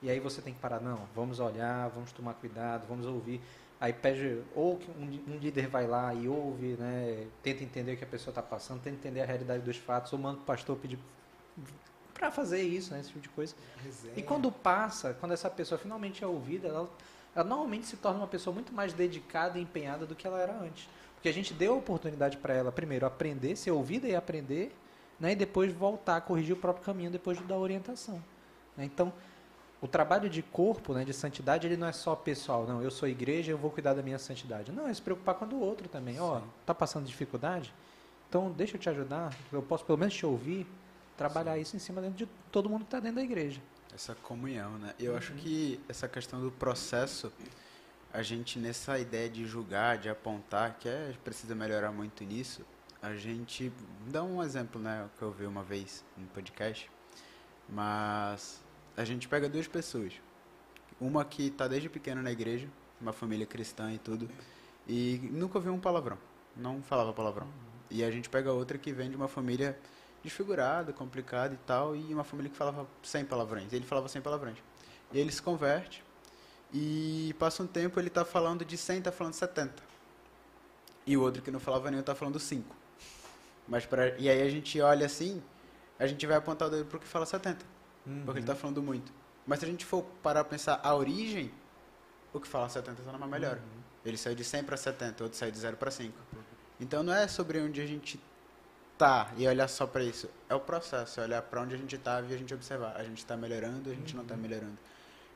[0.00, 3.40] E aí você tem que parar, não, vamos olhar, vamos tomar cuidado, vamos ouvir.
[3.80, 8.04] Aí pede, ou um, um líder vai lá e ouve, né, tenta entender o que
[8.04, 10.98] a pessoa está passando, tenta entender a realidade dos fatos, ou manda o pastor pedir
[12.12, 13.54] para fazer isso, né, esse tipo de coisa.
[13.84, 14.14] Resenha.
[14.16, 16.90] E quando passa, quando essa pessoa finalmente é ouvida, ela,
[17.34, 20.52] ela normalmente se torna uma pessoa muito mais dedicada e empenhada do que ela era
[20.52, 20.88] antes.
[21.18, 24.72] Porque a gente deu a oportunidade para ela, primeiro, aprender, ser ouvida e aprender,
[25.18, 28.22] né, e depois voltar a corrigir o próprio caminho depois da orientação.
[28.76, 28.84] Né?
[28.84, 29.12] Então,
[29.82, 33.08] o trabalho de corpo, né, de santidade, ele não é só pessoal, não, eu sou
[33.08, 34.70] igreja, eu vou cuidar da minha santidade.
[34.70, 36.20] Não, é se preocupar com o outro também.
[36.20, 37.74] Ó, oh, tá passando dificuldade?
[38.28, 40.68] Então, deixa eu te ajudar, eu posso pelo menos te ouvir,
[41.16, 41.62] trabalhar Sim.
[41.62, 43.60] isso em cima dentro de todo mundo que está dentro da igreja.
[43.92, 44.94] Essa comunhão, né?
[45.00, 45.18] Eu uhum.
[45.18, 47.32] acho que essa questão do processo,
[48.12, 52.64] a gente nessa ideia de julgar, de apontar, que é precisa melhorar muito nisso,
[53.00, 53.72] a gente
[54.08, 56.90] dá um exemplo, né, que eu vi uma vez no podcast,
[57.68, 58.60] mas
[58.96, 60.14] a gente pega duas pessoas.
[61.00, 62.68] Uma que está desde pequena na igreja,
[63.00, 64.28] uma família cristã e tudo,
[64.86, 66.18] e nunca ouviu um palavrão,
[66.56, 67.46] não falava palavrão.
[67.90, 69.78] E a gente pega outra que vem de uma família
[70.22, 73.72] desfigurada, complicada e tal, e uma família que falava sem palavrões.
[73.72, 74.58] Ele falava sem palavrões.
[75.12, 76.02] E ele se converte,
[76.72, 79.82] e passa um tempo ele está falando de 100, está falando 70.
[81.06, 82.76] E o outro que não falava nenhum está falando 5.
[83.66, 85.42] Mas pra, e aí a gente olha assim,
[85.98, 87.78] a gente vai apontar o dedo para o que fala 70
[88.08, 88.22] uhum.
[88.24, 89.12] porque ele está falando muito.
[89.46, 91.50] Mas se a gente for parar para pensar a origem,
[92.32, 93.56] o que fala 70 está numa melhor.
[93.56, 93.82] Uhum.
[94.04, 96.14] Ele saiu de 100 para 70, outro saiu de 0 para 5.
[96.80, 98.20] Então não é sobre onde a gente
[98.96, 100.28] tá e olhar só para isso.
[100.48, 102.96] É o processo, é olhar para onde a gente está e a gente observar.
[102.96, 104.16] A gente está melhorando, a gente tá uhum.
[104.16, 104.78] não está melhorando.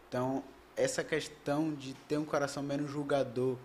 [0.08, 0.44] Então,
[0.76, 3.56] essa questão de ter um coração menos julgador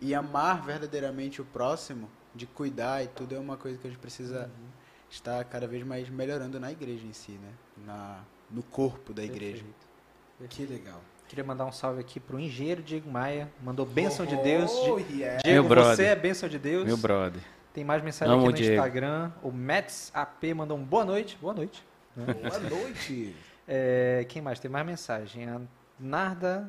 [0.00, 3.98] e amar verdadeiramente o próximo, de cuidar e tudo, é uma coisa que a gente
[3.98, 4.68] precisa uhum.
[5.10, 7.52] estar cada vez mais melhorando na igreja em si, né?
[7.86, 9.64] Na, no corpo da igreja.
[10.38, 10.66] Perfeito.
[10.66, 11.00] Que legal.
[11.28, 13.50] Queria mandar um salve aqui pro engenheiro Diego Maia.
[13.62, 14.70] Mandou bênção oh, de Deus.
[15.10, 15.40] Yeah.
[15.42, 16.84] Diego, Meu você é bênção de Deus.
[16.84, 17.42] Meu brother.
[17.72, 18.74] Tem mais mensagem Amo aqui no Diego.
[18.74, 19.32] Instagram.
[19.42, 21.36] O Mets AP mandou um boa noite.
[21.40, 21.84] Boa noite.
[22.14, 23.34] Boa noite.
[23.66, 24.60] é, quem mais?
[24.60, 25.48] Tem mais mensagem.
[25.48, 25.60] A
[25.98, 26.68] Narda,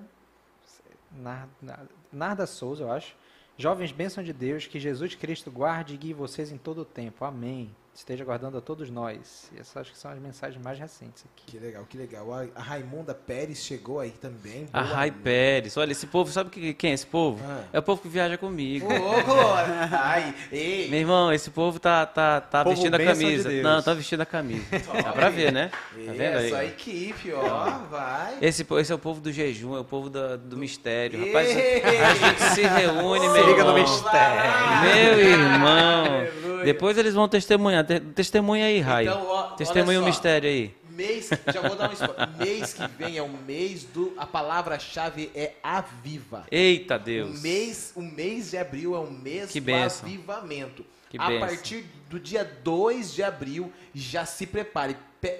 [1.11, 3.15] Narda, Narda Souza, eu acho.
[3.57, 7.25] Jovens, bênção de Deus, que Jesus Cristo guarde e guie vocês em todo o tempo.
[7.25, 7.75] Amém.
[7.99, 9.49] Esteja guardando a todos nós.
[9.55, 11.51] E essas acho que são as mensagens mais recentes aqui.
[11.51, 12.31] Que legal, que legal.
[12.33, 14.67] A, a Raimunda Pérez chegou aí também.
[14.71, 15.23] A Boa Rai noite.
[15.23, 15.77] Pérez.
[15.77, 17.43] Olha, esse povo, sabe que- quem é esse povo?
[17.43, 17.63] Ah.
[17.73, 18.85] É o povo que viaja comigo.
[18.85, 19.89] Ô, Glória!
[19.91, 23.49] Ai, ei, Meu irmão, esse povo tá, tá, tá Povo vestindo a de camisa.
[23.49, 23.63] Deus.
[23.63, 24.65] Não, tá vestindo a camisa.
[25.03, 25.69] Dá pra ver, né?
[25.69, 26.47] Tá vendo aí?
[26.53, 28.37] essa equipe, ó, vai.
[28.41, 31.25] Esse, esse é o povo do jejum, é o povo da- do mistério.
[31.25, 31.81] Rapaz, Ei!
[31.83, 33.81] a gente se reúne, Se meu liga no irmão.
[33.81, 34.81] mistério.
[34.83, 36.63] Meu irmão.
[36.63, 37.83] Depois eles vão testemunhar.
[37.87, 39.05] Te- Testemunha aí, Rai.
[39.07, 40.75] Então, ó, Testemunha o mistério aí.
[40.89, 41.93] Mês, já vou dar um.
[42.43, 44.13] Mês que vem é o mês do.
[44.17, 46.45] A palavra-chave é aviva.
[46.51, 47.41] Eita O Deus.
[47.41, 50.83] mês, o mês de abril é o mês Que do avivamento.
[51.09, 51.47] Que a bênção.
[51.47, 54.97] partir do dia 2 de abril, já se prepare.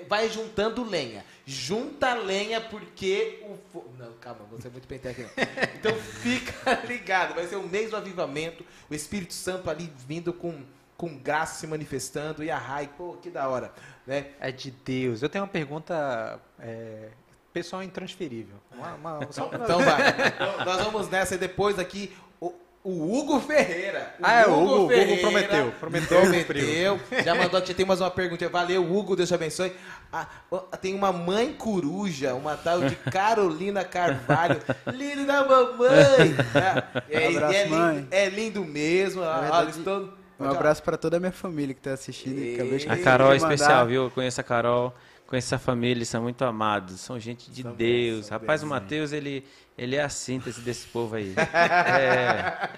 [0.07, 1.25] Vai juntando lenha.
[1.45, 3.57] Junta lenha porque o.
[3.73, 5.31] fo- Não, calma, você é muito penteca aqui.
[5.41, 5.67] não.
[5.79, 7.33] Então fica ligado.
[7.35, 8.63] Vai ser o mês do avivamento.
[8.89, 10.61] O Espírito Santo ali vindo com,
[10.97, 12.43] com graça se manifestando.
[12.43, 13.71] E a Rai, pô, que da hora.
[14.05, 14.27] Né?
[14.39, 15.21] É de Deus.
[15.21, 17.09] Eu tenho uma pergunta é,
[17.53, 18.55] pessoal intransferível.
[18.75, 20.09] Uma, uma- só pra- Então vai.
[20.27, 22.15] Então, nós vamos nessa e depois aqui.
[22.39, 24.15] O, o Hugo Ferreira.
[24.23, 26.99] Ah, é, o Hugo- o Hugo prometeu, prometeu, Prometeu.
[27.25, 28.47] Já mandou aqui, tem mais uma pergunta.
[28.47, 29.73] Valeu, Hugo, Deus te abençoe.
[30.13, 30.25] Ah,
[30.81, 34.61] tem uma mãe coruja, uma tal de Carolina Carvalho.
[34.93, 36.35] Lindo da mamãe.
[37.11, 38.07] É, é, Abraço, é lindo, mãe.
[38.09, 39.21] é lindo mesmo.
[39.21, 40.13] Olha, verdade, estou...
[40.39, 42.37] Um abraço para toda a minha família que está assistindo.
[42.39, 42.87] e.
[42.89, 44.03] A Carol é especial, viu?
[44.05, 44.93] Eu conheço a Carol,
[45.25, 48.17] conheço a família, eles são muito amados, são gente de São Deus.
[48.17, 48.67] bênção, Rapaz, bênção.
[48.67, 49.45] o Matheus, ele,
[49.77, 51.33] ele é a síntese desse povo aí.
[51.53, 52.69] É,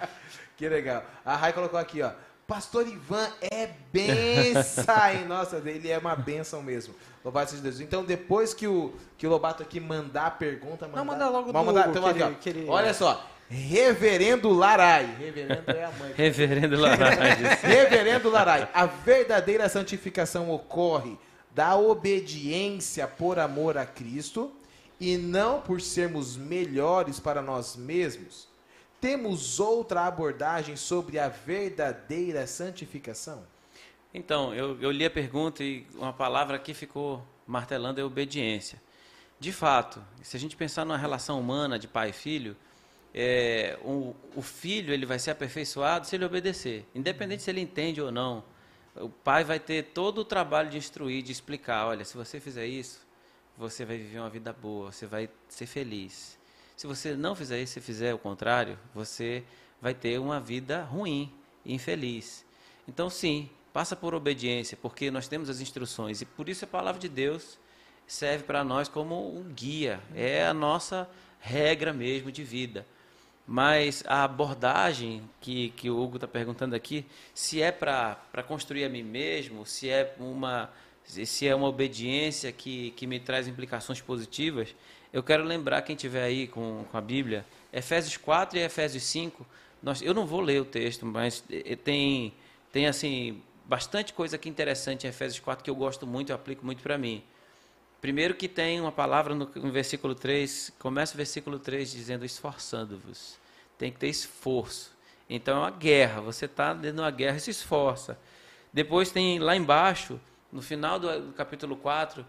[0.57, 1.03] Que legal.
[1.25, 2.11] A Rai colocou aqui, ó.
[2.47, 5.07] Pastor Ivan é benção.
[5.13, 5.25] hein?
[5.29, 6.95] Nossa, ele é uma benção mesmo.
[7.23, 7.79] Louvado seja Deus.
[7.79, 11.51] Então, depois que o, que o Lobato aqui mandar a pergunta, mandar, Não, manda logo
[11.51, 12.41] Vamos do mandar, Hugo, então, que aqui, ó.
[12.41, 13.23] que ele- Olha só.
[13.49, 15.15] Reverendo Larai.
[15.17, 16.13] Reverendo é a mãe.
[16.15, 17.61] Reverendo Laranjas.
[17.63, 18.69] Reverendo Larai.
[18.71, 21.17] A verdadeira santificação ocorre
[21.53, 24.51] da obediência por amor a Cristo
[24.99, 28.47] e não por sermos melhores para nós mesmos.
[29.01, 33.41] Temos outra abordagem sobre a verdadeira santificação?
[34.13, 38.79] Então, eu, eu li a pergunta e uma palavra que ficou martelando é obediência.
[39.39, 42.55] De fato, se a gente pensar numa relação humana de pai e filho,
[43.13, 48.11] é, o, filho ele vai ser aperfeiçoado se ele obedecer, independente se ele entende ou
[48.11, 48.43] não.
[48.95, 52.65] O pai vai ter todo o trabalho de instruir, de explicar, olha, se você fizer
[52.65, 53.05] isso,
[53.57, 56.37] você vai viver uma vida boa, você vai ser feliz.
[56.75, 59.43] Se você não fizer isso, se fizer o contrário, você
[59.81, 61.33] vai ter uma vida ruim,
[61.65, 62.45] infeliz.
[62.87, 66.99] Então, sim, passa por obediência, porque nós temos as instruções e por isso a palavra
[66.99, 67.59] de Deus
[68.07, 72.85] serve para nós como um guia, é a nossa regra mesmo de vida.
[73.51, 78.89] Mas a abordagem que, que o Hugo está perguntando aqui, se é para construir a
[78.89, 80.69] mim mesmo, se é uma,
[81.03, 84.75] se é uma obediência que, que me traz implicações positivas,
[85.11, 89.43] eu quero lembrar quem tiver aí com, com a Bíblia, Efésios 4 e Efésios 5,
[89.81, 91.43] nós, eu não vou ler o texto, mas
[91.83, 92.31] tem,
[92.71, 96.63] tem assim bastante coisa aqui interessante em Efésios 4 que eu gosto muito, eu aplico
[96.63, 97.23] muito para mim.
[98.01, 103.37] Primeiro que tem uma palavra no, no versículo 3, começa o versículo 3 dizendo esforçando-vos.
[103.77, 104.97] Tem que ter esforço.
[105.29, 108.17] Então é uma guerra, você está dentro de uma guerra e se esforça.
[108.71, 110.19] Depois tem lá embaixo,
[110.51, 112.25] no final do, do capítulo 4,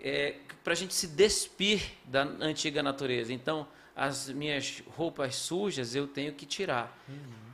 [0.00, 3.32] é, para a gente se despir da antiga natureza.
[3.32, 6.96] Então, as minhas roupas sujas eu tenho que tirar.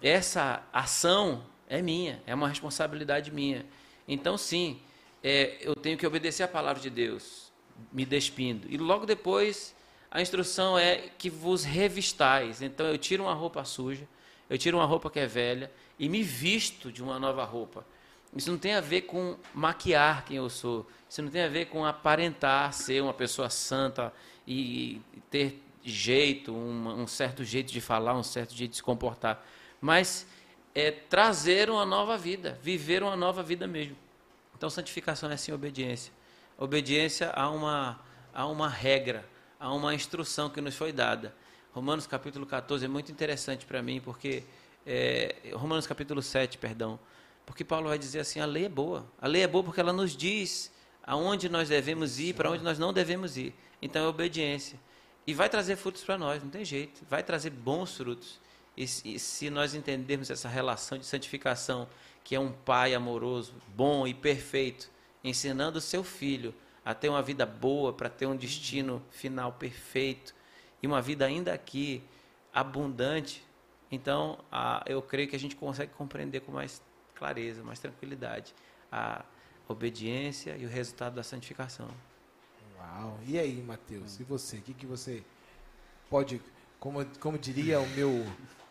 [0.03, 3.65] Essa ação é minha, é uma responsabilidade minha.
[4.09, 4.81] Então, sim,
[5.23, 7.53] é, eu tenho que obedecer a palavra de Deus,
[7.93, 8.67] me despindo.
[8.71, 9.75] E logo depois,
[10.11, 12.61] a instrução é que vos revistais.
[12.61, 14.07] Então, eu tiro uma roupa suja,
[14.51, 17.87] eu tiro uma roupa que é velha e me visto de uma nova roupa.
[18.35, 20.89] Isso não tem a ver com maquiar quem eu sou.
[21.09, 24.13] Isso não tem a ver com aparentar ser uma pessoa santa
[24.47, 29.45] e ter jeito, um, um certo jeito de falar, um certo jeito de se comportar.
[29.81, 30.27] Mas
[30.75, 33.97] é trazer uma nova vida, viver uma nova vida mesmo.
[34.63, 36.13] Então, santificação é sim obediência.
[36.57, 38.01] Obediência a uma,
[38.33, 41.35] a uma regra, a uma instrução que nos foi dada.
[41.73, 44.45] Romanos capítulo 14 é muito interessante para mim, porque.
[44.87, 46.97] É, Romanos capítulo 7, perdão.
[47.45, 49.05] Porque Paulo vai dizer assim: a lei é boa.
[49.21, 50.71] A lei é boa porque ela nos diz
[51.03, 53.53] aonde nós devemos ir, para onde nós não devemos ir.
[53.83, 54.79] Então é obediência.
[55.27, 57.05] E vai trazer frutos para nós, não tem jeito.
[57.11, 58.39] Vai trazer bons frutos.
[58.77, 61.89] E, e se nós entendermos essa relação de santificação,
[62.25, 64.91] que é um pai amoroso, bom e perfeito,
[65.23, 66.55] ensinando o seu filho
[66.85, 70.35] a ter uma vida boa, para ter um destino final perfeito
[70.83, 72.03] e uma vida ainda aqui
[72.53, 73.45] abundante,
[73.91, 76.83] então a, eu creio que a gente consegue compreender com mais
[77.15, 78.55] clareza, mais tranquilidade
[78.91, 79.25] a
[79.69, 81.89] obediência e o resultado da santificação.
[82.77, 83.19] Uau.
[83.27, 84.19] E aí, Matheus?
[84.21, 84.57] E você?
[84.57, 85.23] O que, que você
[86.11, 86.43] pode,
[86.79, 88.11] como, como diria o meu,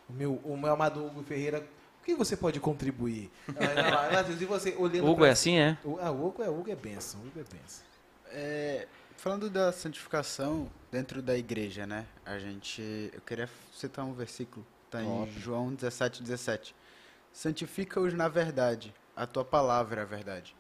[0.10, 1.66] o meu, o meu amado Hugo Ferreira,
[2.02, 3.32] o que você pode contribuir?
[4.42, 5.78] E você olhando Hugo pra- é assim, é?
[5.84, 7.86] O- Ah, o Hugo é, Hugo é benção, Hugo é benção.
[8.34, 8.88] É,
[9.18, 12.06] falando da santificação dentro da igreja, né?
[12.26, 12.82] A gente,
[13.14, 15.30] eu queria citar um versículo, tá em.
[15.40, 16.76] João 17, 17.
[17.34, 20.56] Santifica-os na verdade, a tua palavra é a verdade.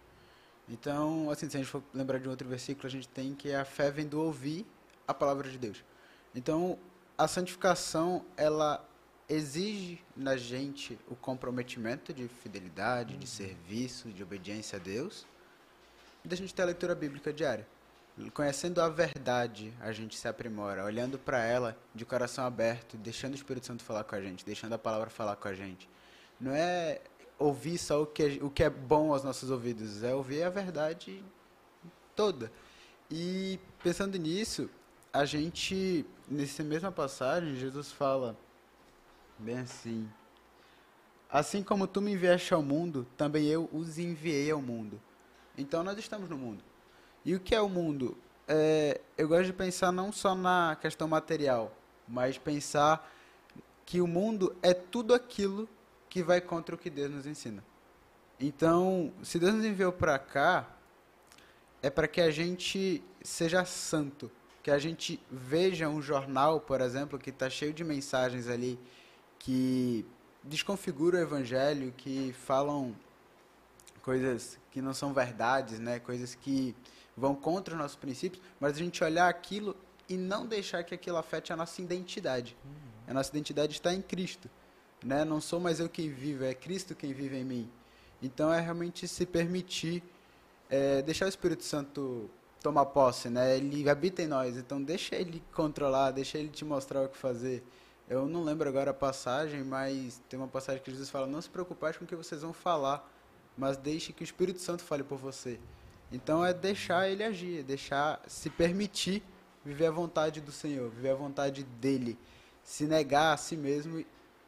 [0.69, 3.53] Então, assim, se a gente for lembrar de um outro versículo, a gente tem que
[3.53, 4.65] a fé vem do ouvir
[5.07, 5.83] a palavra de Deus.
[6.33, 6.77] Então,
[7.17, 8.85] a santificação, ela
[9.31, 15.25] exige na gente o comprometimento de fidelidade, de serviço, de obediência a Deus,
[16.23, 17.65] da gente ter a leitura bíblica diária.
[18.33, 23.35] Conhecendo a verdade, a gente se aprimora, olhando para ela de coração aberto, deixando o
[23.35, 25.89] Espírito Santo falar com a gente, deixando a palavra falar com a gente.
[26.39, 26.99] Não é
[27.39, 30.49] ouvir só o que, é- o que é bom aos nossos ouvidos, é ouvir a
[30.49, 31.23] verdade
[32.15, 32.51] toda.
[33.09, 34.69] E pensando nisso,
[35.13, 38.37] a gente, nessa mesma passagem, Jesus fala
[39.41, 40.09] bem assim:
[41.29, 45.01] Assim como tu me enviaste ao mundo, também eu os enviei ao mundo.
[45.57, 46.63] Então nós estamos no mundo.
[47.23, 48.17] E o que é o mundo?
[48.47, 51.71] É, eu gosto de pensar não só na questão material,
[52.07, 53.09] mas pensar
[53.85, 55.69] que o mundo é tudo aquilo
[56.09, 57.63] que vai contra o que Deus nos ensina.
[58.39, 60.67] Então, se Deus nos enviou para cá,
[61.81, 64.29] é para que a gente seja santo,
[64.61, 68.77] que a gente veja um jornal, por exemplo, que está cheio de mensagens ali
[69.41, 70.05] que
[70.43, 72.95] desconfiguram o evangelho, que falam
[74.01, 75.99] coisas que não são verdades, né?
[75.99, 76.75] Coisas que
[77.17, 79.75] vão contra os nossos princípios, mas a gente olhar aquilo
[80.07, 82.55] e não deixar que aquilo afete a nossa identidade.
[83.07, 84.49] A nossa identidade está em Cristo,
[85.03, 85.25] né?
[85.25, 87.69] Não sou mais eu quem vivo, é Cristo quem vive em mim.
[88.21, 90.03] Então é realmente se permitir
[90.69, 92.29] é, deixar o Espírito Santo
[92.61, 93.57] tomar posse, né?
[93.57, 97.63] Ele habita em nós, então deixa ele controlar, deixa ele te mostrar o que fazer.
[98.11, 101.49] Eu não lembro agora a passagem, mas tem uma passagem que Jesus fala: "Não se
[101.49, 103.09] preocupais com o que vocês vão falar,
[103.57, 105.57] mas deixe que o Espírito Santo fale por você".
[106.11, 109.23] Então é deixar ele agir, é deixar se permitir
[109.63, 112.19] viver a vontade do Senhor, viver a vontade dele,
[112.65, 114.03] se negar a si mesmo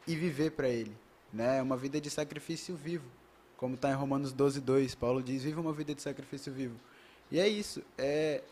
[0.06, 0.94] e viver para ele,
[1.32, 1.60] né?
[1.60, 3.10] É uma vida de sacrifício vivo,
[3.56, 6.76] como está em Romanos 12, 2, Paulo diz: "Viva uma vida de sacrifício vivo".
[7.32, 8.44] E é isso, é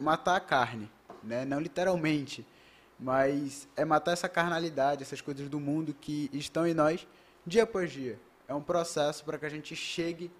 [0.00, 0.90] matar a carne,
[1.22, 1.44] né?
[1.44, 2.46] Não literalmente,
[2.98, 7.06] mas é matar essa carnalidade, essas coisas do mundo que estão em nós
[7.46, 8.18] dia após dia.
[8.46, 10.30] É um processo para que a gente chegue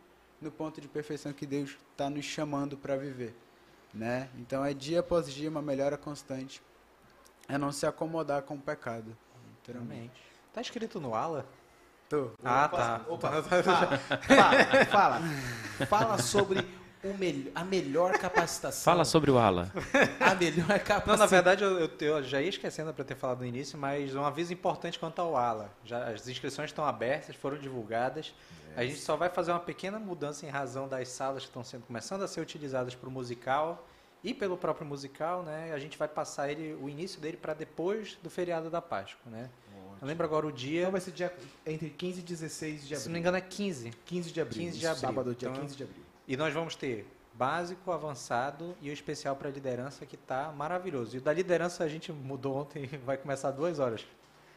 [0.40, 3.34] no ponto de perfeição que Deus está nos chamando para viver,
[3.92, 4.28] né?
[4.38, 6.62] Então é dia após dia uma melhora constante.
[7.48, 9.16] É não se acomodar com o pecado.
[9.50, 10.20] literalmente.
[10.52, 11.46] Tá escrito no ala?
[12.08, 12.30] Tô.
[12.42, 13.04] Ah, tá.
[13.08, 13.98] Opa, fala, fala,
[14.90, 15.20] fala.
[15.86, 16.66] Fala sobre
[17.04, 18.84] o mel- a melhor capacitação.
[18.84, 19.70] Fala sobre o ala.
[20.20, 21.06] a melhor capacitação.
[21.06, 24.14] Não, na verdade, eu, eu- eu já ia esquecendo para ter falado no início, mas
[24.14, 25.70] um aviso importante quanto ao ALA.
[25.84, 28.34] Já, as inscrições estão abertas, foram divulgadas.
[28.76, 31.82] A gente só vai fazer uma pequena mudança em razão das salas que estão sendo
[31.84, 33.86] começando a ser utilizadas para o musical
[34.22, 35.72] e pelo próprio musical, né?
[35.72, 39.48] A gente vai passar ele, o início dele para depois do feriado da Páscoa, né?
[40.00, 41.32] Eu lembro agora o dia, Então vai ser dia,
[41.66, 43.00] entre 15 e 16 de abril.
[43.00, 43.90] se não me engano é 15.
[44.04, 44.62] 15 de abril.
[44.62, 45.00] 15 de abril.
[45.00, 46.02] Sábado, dia Então, 15 de abril.
[46.28, 51.16] E nós vamos ter básico, avançado e o especial para liderança que está maravilhoso.
[51.16, 54.04] E o da liderança a gente mudou ontem, vai começar duas horas.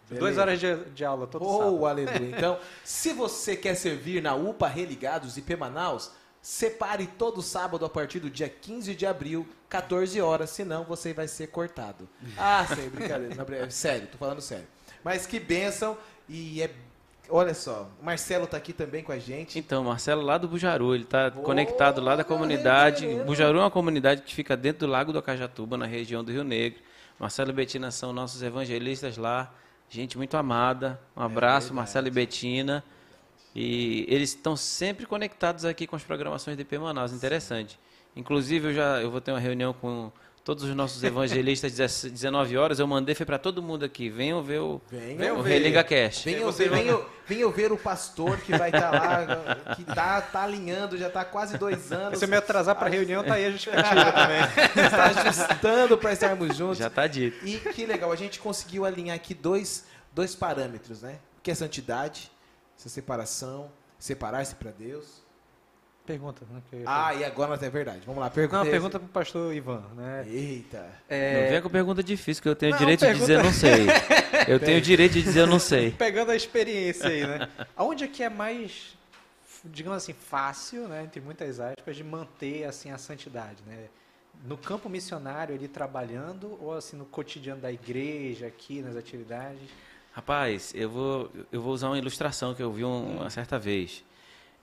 [0.10, 0.42] Duas Beleza.
[0.42, 1.86] horas de, de aula todo Oh, sábado.
[1.86, 2.36] aleluia.
[2.38, 8.20] Então, se você quer servir na UPA Religados IP Manaus, separe todo sábado a partir
[8.20, 12.10] do dia 15 de abril, 14 horas, senão você vai ser cortado.
[12.38, 13.46] Ah, sério, brincadeira.
[13.46, 14.68] Brin- sério, tô falando sério.
[15.04, 16.72] Mas que bênção e é...
[17.34, 19.58] Olha só, o Marcelo tá aqui também com a gente.
[19.58, 23.08] Então, Marcelo lá do Bujaru, ele está conectado lá da comunidade.
[23.08, 23.26] Deus.
[23.26, 26.44] Bujaru é uma comunidade que fica dentro do Lago do Acajatuba, na região do Rio
[26.44, 26.82] Negro.
[27.18, 29.50] Marcelo e Betina são nossos evangelistas lá,
[29.90, 31.00] gente muito amada.
[31.16, 32.84] Um abraço, Marcelo e Betina.
[33.56, 37.80] E eles estão sempre conectados aqui com as programações de IP Manaus, interessante.
[38.14, 40.12] Inclusive, eu já eu vou ter uma reunião com
[40.44, 42.80] todos os nossos evangelistas às 19 horas.
[42.80, 44.10] Eu mandei, foi para todo mundo aqui.
[44.10, 45.54] Venham ver o, Venham o ver.
[45.54, 46.26] Religa Cast.
[46.26, 50.98] Venham ver, venham, venham ver o pastor que vai estar lá, que tá, tá alinhando,
[50.98, 52.20] já tá quase dois anos.
[52.20, 54.42] Se eu me atrasar para a reunião, tá aí a justificativa também.
[54.86, 56.80] está ajustando para estarmos juntos.
[56.80, 57.46] Já está dito.
[57.46, 61.20] E que legal, a gente conseguiu alinhar aqui dois, dois parâmetros, né?
[61.44, 62.32] Que é santidade,
[62.78, 65.21] essa separação, separar-se para Deus.
[66.06, 66.46] Pergunta.
[66.50, 68.02] Né, que Ah, e agora é verdade.
[68.06, 68.64] Vamos lá, pergunta.
[68.64, 70.26] Não, pergunta pro pastor Ivan, né?
[70.28, 70.80] Eita.
[71.10, 73.54] Não venha com pergunta difícil, que eu tenho o Não, direito de pergunta- dizer não
[73.54, 73.86] sei.
[74.48, 75.92] Eu tenho o direito de dizer eu não sei.
[75.98, 77.48] Pegando a experiência aí, né?
[77.76, 78.98] Aonde é que é mais
[79.64, 83.86] digamos assim, fácil, né, entre muitas aspas, de manter assim a santidade, né?
[84.44, 89.62] No campo missionário ali trabalhando ou assim no cotidiano da igreja aqui nas atividades?
[90.14, 94.04] Rapaz, eu vou eu vou usar uma ilustração que eu vi um, uma certa vez.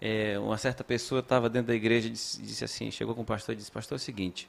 [0.00, 3.24] É, uma certa pessoa estava dentro da igreja e disse, disse, assim, chegou com o
[3.24, 4.48] pastor e disse, pastor, é o seguinte,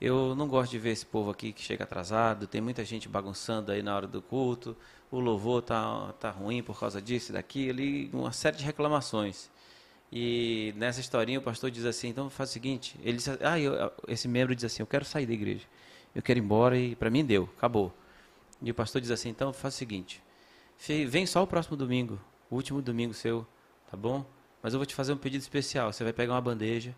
[0.00, 3.70] eu não gosto de ver esse povo aqui que chega atrasado, tem muita gente bagunçando
[3.70, 4.76] aí na hora do culto,
[5.10, 9.48] o louvor tá, tá ruim por causa disso, daquilo, e uma série de reclamações.
[10.12, 13.92] E nessa historinha o pastor diz assim, então faz o seguinte, ele diz, ah, eu,
[14.08, 15.64] esse membro diz assim, eu quero sair da igreja,
[16.14, 17.94] eu quero ir embora e para mim deu, acabou.
[18.60, 20.20] E o pastor diz assim, então faz o seguinte,
[21.08, 22.20] vem só o próximo domingo,
[22.50, 23.46] o último domingo seu,
[23.90, 24.24] tá bom?
[24.64, 25.92] Mas eu vou te fazer um pedido especial.
[25.92, 26.96] Você vai pegar uma bandeja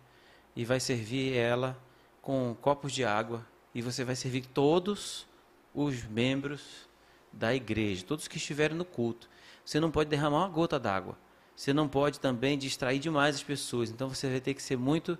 [0.55, 1.77] e vai servir ela
[2.21, 3.45] com copos de água
[3.75, 5.27] e você vai servir todos
[5.75, 6.87] os membros
[7.29, 9.29] da igreja, todos que estiverem no culto.
[9.65, 11.17] Você não pode derramar uma gota d'água.
[11.57, 13.89] Você não pode também distrair demais as pessoas.
[13.89, 15.19] Então você vai ter que ser muito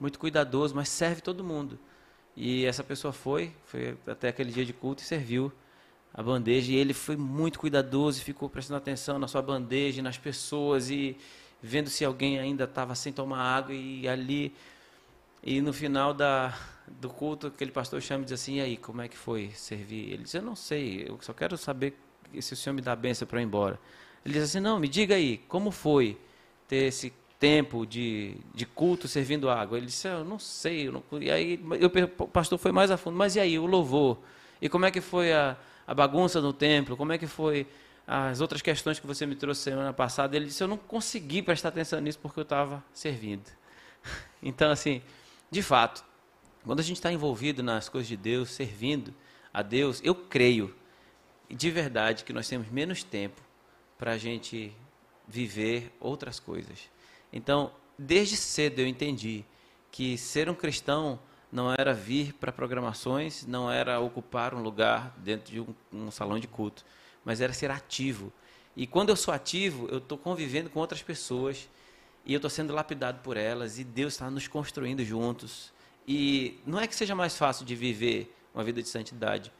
[0.00, 1.78] muito cuidadoso, mas serve todo mundo.
[2.36, 5.52] E essa pessoa foi, foi até aquele dia de culto e serviu
[6.12, 6.72] a bandeja.
[6.72, 11.16] E ele foi muito cuidadoso e ficou prestando atenção na sua bandeja, nas pessoas e
[11.66, 14.54] vendo se alguém ainda estava sem tomar água e ali
[15.42, 16.54] e no final da,
[16.86, 20.12] do culto aquele pastor chama e diz assim, e aí, como é que foi servir?
[20.12, 21.98] Ele diz, eu não sei, eu só quero saber
[22.38, 23.80] se o senhor me dá a benção para ir embora.
[24.24, 26.18] Ele diz assim, não, me diga aí, como foi
[26.68, 27.10] ter esse
[27.40, 29.78] tempo de, de culto servindo água?
[29.78, 30.88] Ele disse, eu não sei.
[30.88, 33.64] Eu não, e aí eu, o pastor foi mais a fundo, mas e aí, o
[33.64, 34.18] louvor?
[34.60, 35.56] E como é que foi a,
[35.86, 36.94] a bagunça no templo?
[36.94, 37.66] Como é que foi
[38.06, 41.70] as outras questões que você me trouxe semana passada, ele disse: Eu não consegui prestar
[41.70, 43.50] atenção nisso porque eu estava servindo.
[44.46, 45.00] Então, assim,
[45.50, 46.04] de fato,
[46.62, 49.14] quando a gente está envolvido nas coisas de Deus, servindo
[49.54, 50.76] a Deus, eu creio
[51.48, 53.40] de verdade que nós temos menos tempo
[53.96, 54.70] para a gente
[55.26, 56.90] viver outras coisas.
[57.32, 59.46] Então, desde cedo eu entendi
[59.90, 61.18] que ser um cristão
[61.50, 66.38] não era vir para programações, não era ocupar um lugar dentro de um, um salão
[66.38, 66.84] de culto
[67.24, 68.32] mas era ser ativo.
[68.76, 71.68] E quando eu sou ativo, eu estou convivendo com outras pessoas
[72.24, 75.72] e eu estou sendo lapidado por elas e Deus está nos construindo juntos.
[76.06, 79.52] E não é que seja mais fácil de viver uma vida de santidade,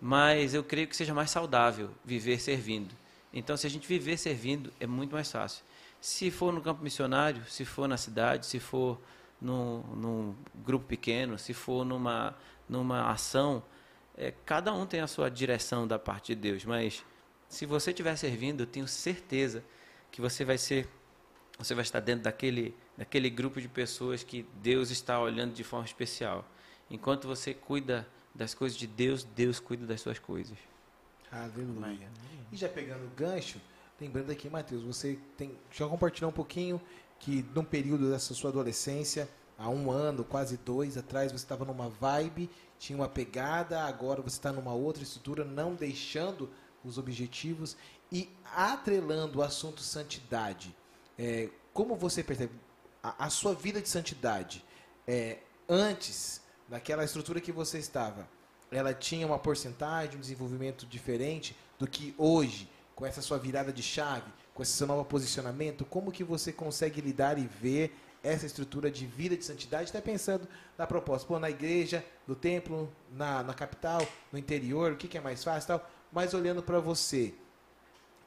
[0.00, 2.94] mas eu creio que seja mais saudável viver servindo.
[3.32, 5.62] Então, se a gente viver servindo, é muito mais fácil.
[6.00, 8.98] Se for no campo missionário, se for na cidade, se for
[9.40, 12.36] num, num grupo pequeno, se for numa,
[12.68, 13.62] numa ação,
[14.18, 17.04] é, cada um tem a sua direção da parte de Deus, mas
[17.48, 19.62] se você estiver servindo, eu tenho certeza
[20.10, 20.88] que você vai ser,
[21.56, 25.86] você vai estar dentro daquele, daquele grupo de pessoas que Deus está olhando de forma
[25.86, 26.44] especial.
[26.90, 30.58] Enquanto você cuida das coisas de Deus, Deus cuida das suas coisas.
[31.30, 32.08] Aleluia.
[32.50, 33.60] E já pegando o gancho,
[34.00, 36.80] lembrando aqui, Mateus, você tem já compartilhou um pouquinho
[37.20, 41.88] que num período dessa sua adolescência, há um ano, quase dois atrás, você estava numa
[41.88, 46.50] vibe tinha uma pegada, agora você está numa outra estrutura, não deixando
[46.84, 47.76] os objetivos
[48.10, 50.74] e atrelando o assunto santidade.
[51.18, 52.52] É, como você percebe
[53.02, 54.64] a, a, sua vida de santidade
[55.06, 58.28] é, antes daquela estrutura que você estava,
[58.70, 63.82] ela tinha uma porcentagem, um desenvolvimento diferente do que hoje, com essa sua virada de
[63.82, 65.84] chave, com esse seu novo posicionamento?
[65.84, 70.48] Como que você consegue lidar e ver essa estrutura de vida de santidade, está pensando
[70.76, 75.18] na proposta, pô, na igreja, no templo, na, na capital, no interior, o que, que
[75.18, 77.34] é mais fácil tal, mas olhando para você,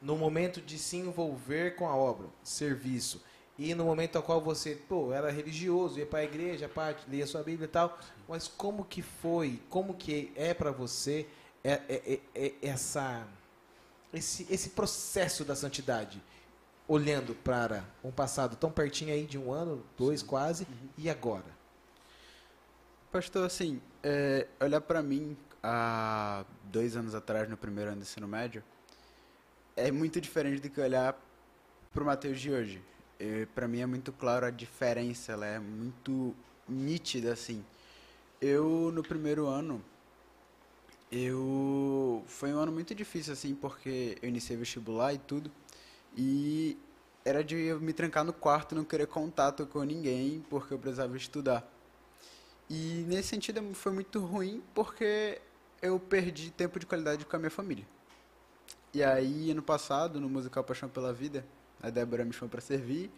[0.01, 3.21] no momento de se envolver com a obra, serviço,
[3.57, 7.27] e no momento ao qual você, pô, era religioso, ia para a igreja, parte, lia
[7.27, 11.27] sua Bíblia e tal, mas como que foi, como que é para você
[11.63, 13.27] é, é, é, é, essa,
[14.13, 16.21] esse, esse processo da santidade?
[16.91, 20.25] Olhando para um passado tão pertinho aí de um ano, dois Sim.
[20.25, 20.89] quase, uhum.
[20.97, 21.45] e agora?
[23.09, 28.27] Pastor, assim, é, olhar para mim há dois anos atrás, no primeiro ano do ensino
[28.27, 28.61] médio,
[29.77, 31.17] é muito diferente do que olhar
[31.93, 32.81] para o Mateus de hoje.
[33.55, 36.35] Para mim é muito claro a diferença, ela é muito
[36.67, 37.63] nítida, assim.
[38.41, 39.81] Eu, no primeiro ano,
[41.09, 42.21] eu...
[42.27, 45.49] Foi um ano muito difícil, assim, porque eu iniciei vestibular e tudo.
[46.15, 46.77] E
[47.23, 51.15] era de eu me trancar no quarto, não querer contato com ninguém, porque eu precisava
[51.15, 51.69] estudar.
[52.69, 55.41] E nesse sentido foi muito ruim, porque
[55.81, 57.85] eu perdi tempo de qualidade com a minha família.
[58.93, 61.45] E aí, ano passado, no musical Paixão pela Vida,
[61.81, 63.09] a Débora me chamou para servir.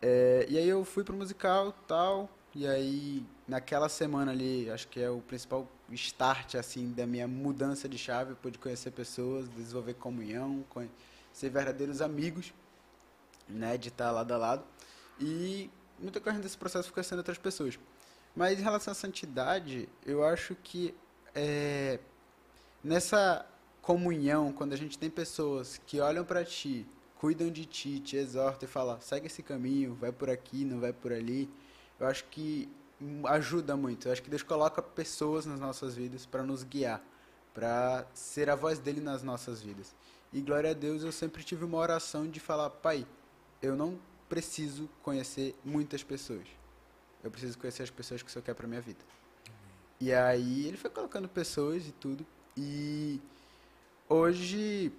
[0.00, 2.28] É, e aí eu fui pro musical tal.
[2.54, 7.88] E aí, naquela semana ali, acho que é o principal start, assim, da minha mudança
[7.88, 8.32] de chave.
[8.32, 10.64] Eu pude conhecer pessoas, desenvolver comunhão,
[11.32, 12.52] ser verdadeiros amigos.
[13.48, 14.64] né, de estar lado a lado.
[15.20, 17.78] E no decorrer desse processo fui conhecendo outras pessoas.
[18.34, 20.94] Mas em relação à santidade, eu acho que
[21.34, 21.98] é,
[22.82, 23.46] nessa
[23.80, 28.68] comunhão, quando a gente tem pessoas que olham para ti, cuidam de ti, te exortam
[28.68, 31.48] e falam, segue esse caminho, vai por aqui, não vai por ali,
[32.00, 32.68] eu acho que
[33.28, 34.08] ajuda muito.
[34.08, 37.02] Eu acho que Deus coloca pessoas nas nossas vidas para nos guiar,
[37.52, 39.94] para ser a voz dele nas nossas vidas.
[40.32, 43.06] E glória a Deus, eu sempre tive uma oração de falar, pai,
[43.60, 46.46] eu não preciso conhecer muitas pessoas.
[47.22, 49.00] Eu preciso conhecer as pessoas que o Senhor quer para minha vida.
[50.00, 52.26] E aí ele foi colocando pessoas e tudo.
[52.56, 53.20] E
[54.08, 54.90] hoje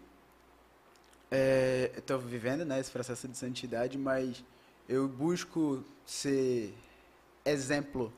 [1.31, 4.43] é, eu estou vivendo né, esse processo de santidade, mas
[4.87, 6.73] eu busco ser
[7.43, 8.13] exemplo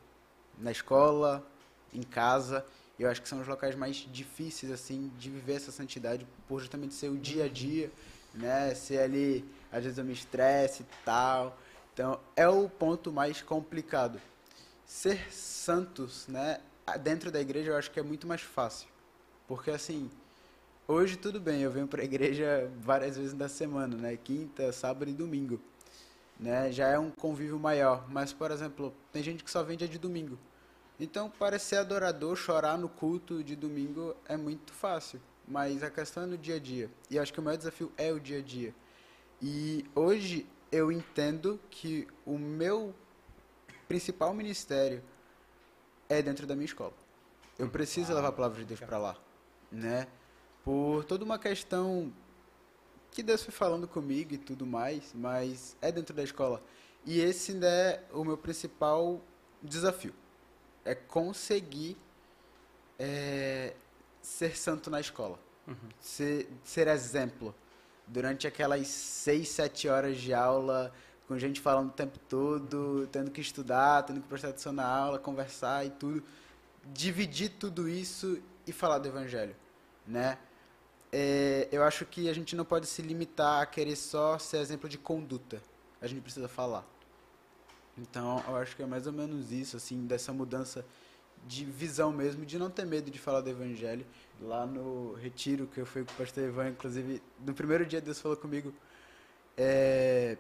[0.58, 1.46] na escola,
[1.94, 2.66] em casa.
[2.98, 6.94] Eu acho que são os locais mais difíceis assim de viver essa santidade, por justamente
[6.94, 7.92] ser o dia a dia,
[8.34, 8.74] né?
[8.74, 11.58] Ser ali, às vezes eu me estresse e tal.
[11.94, 14.20] Então, é o ponto mais complicado.
[14.86, 16.60] Ser santos, né,
[17.02, 18.88] dentro da igreja eu acho que é muito mais fácil.
[19.48, 20.10] Porque assim,
[20.88, 25.10] hoje tudo bem, eu venho para a igreja várias vezes na semana, né, quinta, sábado
[25.10, 25.60] e domingo.
[26.38, 29.88] Né, já é um convívio maior, mas por exemplo, tem gente que só vem dia
[29.88, 30.38] de domingo.
[31.00, 36.24] Então, para ser adorador, chorar no culto de domingo é muito fácil, mas a questão
[36.24, 36.90] é no dia a dia.
[37.10, 38.74] E acho que o maior desafio é o dia a dia.
[39.42, 42.96] E hoje eu entendo que o meu
[43.88, 45.04] principal ministério
[46.08, 46.94] é dentro da minha escola.
[47.60, 49.18] Eu preciso levar a palavra de Deus para lá,
[49.72, 50.08] né?
[50.64, 52.12] Por toda uma questão
[53.12, 56.62] que Deus foi falando comigo e tudo mais, mas é dentro da escola.
[57.06, 59.22] E esse ainda é o meu principal
[59.62, 60.14] desafio.
[60.86, 61.98] É conseguir
[62.98, 63.74] é,
[64.22, 65.38] ser santo na escola.
[65.68, 65.76] Uhum.
[66.00, 67.54] Ser, ser exemplo
[68.08, 70.94] durante aquelas seis, sete horas de aula,
[71.28, 75.18] com gente falando o tempo todo, tendo que estudar, tendo que prestar atenção na aula,
[75.18, 76.24] conversar e tudo,
[76.94, 79.56] dividir tudo isso e falar do evangelho,
[80.06, 80.38] né?
[81.12, 84.90] É, eu acho que a gente não pode se limitar a querer só ser exemplo
[84.90, 85.62] de conduta.
[86.02, 86.86] A gente precisa falar.
[87.98, 90.86] Então, eu acho que é mais ou menos isso, assim, dessa mudança
[91.48, 94.06] de visão mesmo, de não ter medo de falar do evangelho
[94.42, 98.20] lá no retiro que eu fui com o pastor Ivan, inclusive, no primeiro dia Deus
[98.20, 98.74] falou comigo,
[99.56, 100.38] é,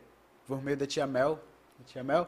[0.48, 1.40] por meio da tia Mel,
[1.86, 2.28] tia Mel,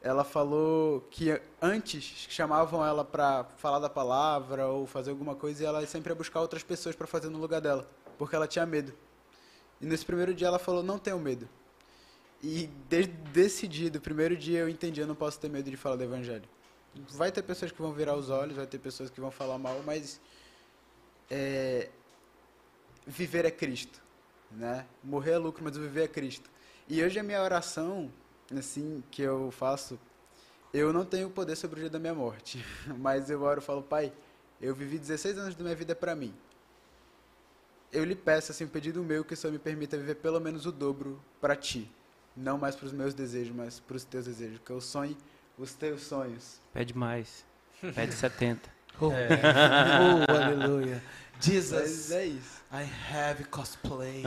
[0.00, 5.66] ela falou que antes chamavam ela para falar da palavra ou fazer alguma coisa e
[5.66, 8.92] ela sempre ia buscar outras pessoas para fazer no lugar dela, porque ela tinha medo.
[9.80, 11.48] E nesse primeiro dia ela falou: "Não tenho medo".
[12.42, 15.76] E desde esse dia, do primeiro dia, eu entendi: eu não posso ter medo de
[15.76, 16.48] falar do evangelho.
[17.10, 19.82] Vai ter pessoas que vão virar os olhos, vai ter pessoas que vão falar mal,
[19.84, 20.20] mas
[21.30, 21.90] é,
[23.06, 24.00] viver é Cristo,
[24.50, 24.86] né?
[25.02, 26.50] Morrer é lucro, mas viver é Cristo.
[26.88, 28.10] E hoje a minha oração,
[28.56, 29.98] assim, que eu faço,
[30.72, 32.64] eu não tenho poder sobre o dia da minha morte,
[32.98, 34.12] mas eu oro e falo, Pai,
[34.60, 36.34] eu vivi 16 anos da minha vida para mim.
[37.90, 40.66] Eu lhe peço, assim, um pedido meu, que o Senhor me permita viver pelo menos
[40.66, 41.90] o dobro para Ti.
[42.38, 44.60] Não mais para os meus desejos, mas para os Teus desejos.
[44.64, 45.16] Que eu sonhe
[45.56, 46.60] os Teus sonhos.
[46.72, 47.44] Pede mais.
[47.94, 48.78] Pede 70.
[49.00, 49.28] Oh, é.
[49.30, 51.00] oh aleluia.
[51.40, 52.60] Jesus, é isso.
[52.72, 52.82] I
[53.12, 54.24] have cosplay.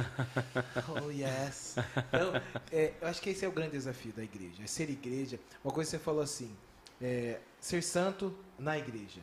[0.87, 1.75] Oh, yes.
[2.07, 2.33] Então,
[2.71, 4.63] é, eu acho que esse é o grande desafio da igreja.
[4.63, 5.41] É ser igreja.
[5.61, 6.55] Uma coisa que você falou assim,
[7.01, 9.19] é, ser santo na igreja,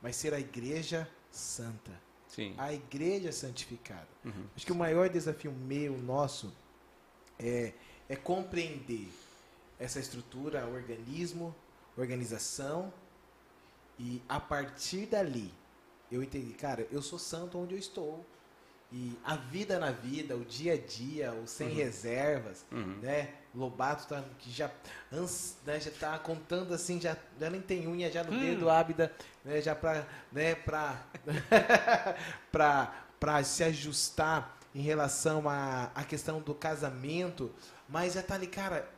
[0.00, 1.92] mas ser a igreja santa.
[2.26, 2.54] Sim.
[2.56, 4.08] A igreja santificada.
[4.24, 4.46] Uhum.
[4.56, 6.50] Acho que o maior desafio meu, nosso,
[7.38, 7.72] é,
[8.10, 9.08] é compreender
[9.78, 11.54] essa estrutura, organismo,
[11.96, 12.92] organização,
[14.00, 15.54] e a partir dali,
[16.10, 18.26] eu entendi, cara, eu sou santo onde eu estou.
[18.92, 21.76] E a vida na vida, o dia a dia, o sem uhum.
[21.76, 22.98] reservas, uhum.
[23.00, 23.34] né?
[23.54, 24.68] Lobato tá, que já,
[25.64, 28.40] né, já tá contando assim, já, já nem tem unha já no hum.
[28.40, 29.12] dedo, ábida,
[29.44, 31.04] né, já para né, pra,
[32.50, 37.52] pra, pra se ajustar em relação à, à questão do casamento,
[37.90, 38.88] mas já tá ali, cara,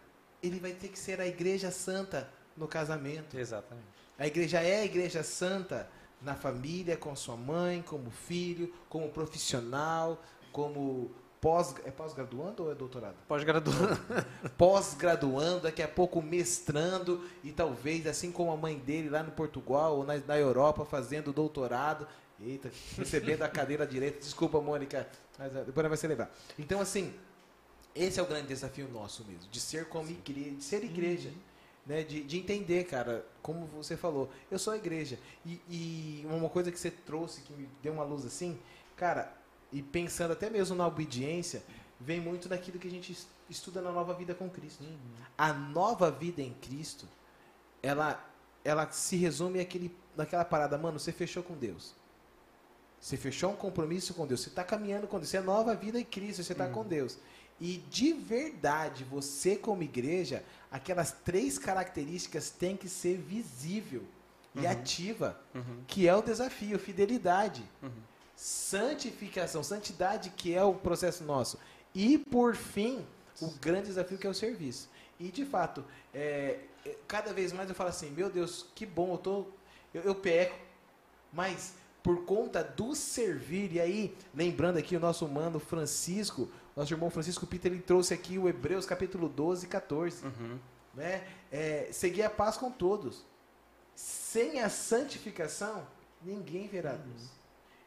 [0.42, 3.36] ele vai ter que ser a igreja santa no casamento.
[3.36, 3.86] Exatamente.
[4.18, 5.88] A igreja é a igreja santa
[6.20, 10.22] na família, com sua mãe, como filho, como profissional,
[10.52, 13.16] como pós é pós-graduando ou é doutorado?
[13.26, 13.98] Pós-graduando.
[14.56, 19.96] Pós-graduando, daqui a pouco mestrando e talvez assim como a mãe dele lá no Portugal
[19.96, 22.06] ou na, na Europa fazendo doutorado.
[22.40, 24.18] Eita, recebendo a cadeira direita.
[24.18, 26.30] Desculpa, Mônica, mas eh, depois vai se levar.
[26.58, 27.12] Então assim,
[27.94, 31.28] esse é o grande desafio nosso mesmo, de ser como igreja, de ser igreja.
[31.28, 31.52] Uhum
[31.86, 35.18] né, de, de entender, cara, como você falou, eu sou a igreja.
[35.44, 38.58] E, e, uma coisa que você trouxe, que me deu uma luz assim,
[38.96, 39.32] cara,
[39.72, 41.62] e pensando até mesmo na obediência,
[41.98, 43.16] vem muito daquilo que a gente
[43.48, 44.84] estuda na nova vida com Cristo.
[44.84, 44.98] Uhum.
[45.36, 47.08] A nova vida em Cristo,
[47.82, 48.24] ela,
[48.64, 51.94] ela se resume àquele, naquela parada, mano, você fechou com Deus.
[53.00, 54.42] Você fechou um compromisso com Deus.
[54.42, 55.28] Você está caminhando com Deus.
[55.28, 56.44] Você é nova vida em Cristo.
[56.44, 56.72] Você está uhum.
[56.72, 57.18] com Deus.
[57.62, 64.02] E de verdade, você como igreja, aquelas três características têm que ser visível
[64.52, 64.68] e uhum.
[64.68, 65.84] ativa, uhum.
[65.86, 67.88] que é o desafio, fidelidade, uhum.
[68.34, 71.56] santificação, santidade que é o processo nosso.
[71.94, 73.06] E por fim,
[73.40, 74.90] o grande desafio que é o serviço.
[75.20, 79.12] E de fato, é, é, cada vez mais eu falo assim, meu Deus, que bom,
[79.12, 79.46] eu tô,
[79.94, 80.58] eu, eu peco,
[81.32, 87.10] mas por conta do servir, e aí, lembrando aqui o nosso mano Francisco, nosso irmão
[87.10, 90.24] Francisco Peter, ele trouxe aqui o Hebreus capítulo 12 e 14.
[90.24, 90.58] Uhum.
[90.94, 91.26] Né?
[91.50, 93.24] É, seguir a paz com todos.
[93.94, 95.86] Sem a santificação,
[96.22, 96.98] ninguém verá uhum.
[96.98, 97.30] Deus.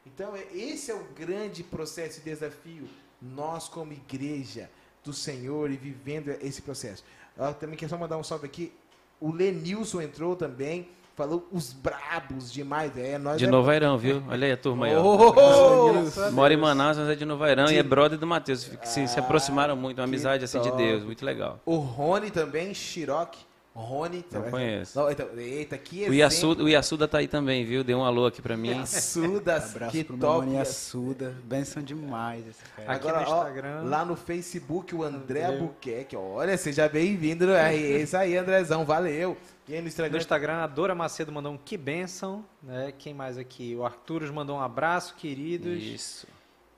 [0.06, 2.88] Então, é, esse é o grande processo e desafio,
[3.20, 4.70] nós como igreja
[5.02, 7.04] do Senhor e vivendo esse processo.
[7.36, 8.72] Eu também quero só mandar um salve aqui.
[9.20, 10.88] O Lenilson entrou também.
[11.16, 12.94] Falou os brabos demais.
[12.94, 13.48] É, nós de é...
[13.48, 14.22] Novairão, viu?
[14.28, 14.94] Olha aí a turma aí.
[14.94, 17.74] Oh, Mora em Manaus, mas é de Novairão de...
[17.74, 18.70] e é brother do Matheus.
[18.84, 21.58] Se, ah, se aproximaram muito, uma amizade assim de Deus, muito legal.
[21.64, 23.45] O Rony também, Xiroque.
[23.80, 24.24] Rony.
[24.32, 24.98] Não conheço.
[24.98, 26.64] Não, então, eita, que o Yasuda,
[27.04, 27.84] o tá aí também, viu?
[27.84, 28.70] Deu um alô aqui pra mim.
[28.70, 30.46] Yasuda, Abraço que pro top.
[30.46, 32.92] Meu Yasuda, benção demais esse cara.
[32.92, 33.82] Agora, no Instagram.
[33.82, 36.16] Ó, lá no Facebook, o André Albuquerque.
[36.16, 37.50] Olha, seja bem-vindo.
[37.50, 39.36] É isso aí, Andrezão, valeu.
[39.68, 40.12] E aí no Instagram?
[40.12, 42.46] No Instagram, a Dora Macedo mandou um que benção.
[42.62, 42.94] Né?
[42.96, 43.76] Quem mais aqui?
[43.76, 45.82] O Arturos mandou um abraço, queridos.
[45.82, 46.26] Isso.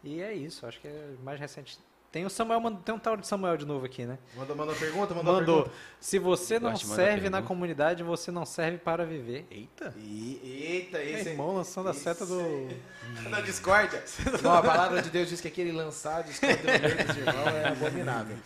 [0.02, 1.78] E é isso, acho que é mais recente.
[2.10, 4.18] Tem o Samuel, tem um tal de Samuel de novo aqui, né?
[4.34, 5.62] Mandou, mandou pergunta, mandou, mandou.
[5.64, 5.78] Pergunta.
[6.00, 9.46] Se você não serve na comunidade, você não serve para viver.
[9.50, 9.92] Eita.
[9.98, 12.68] E, eita, esse é, irmão lançando esse, a seta do
[13.30, 14.02] da discórdia.
[14.42, 17.68] Não, a palavra de Deus diz que aquele lançar discórdia no meio dos irmãos é
[17.68, 18.36] abominável.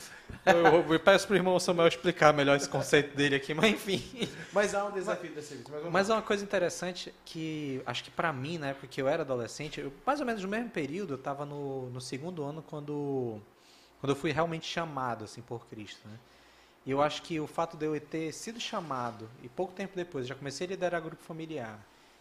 [0.44, 4.28] Eu, eu, eu peço pro irmão Samuel explicar melhor esse conceito dele aqui, mas enfim.
[4.52, 5.70] Mas há um desafio desse serviço.
[5.70, 9.06] Mas, mas é uma coisa interessante que acho que para mim, na época que eu
[9.06, 12.60] era adolescente, eu, mais ou menos no mesmo período, eu estava no, no segundo ano
[12.60, 13.40] quando
[14.02, 16.18] quando eu fui realmente chamado assim por Cristo, né?
[16.84, 20.26] E eu acho que o fato de eu ter sido chamado e pouco tempo depois
[20.26, 21.78] já comecei a liderar grupo familiar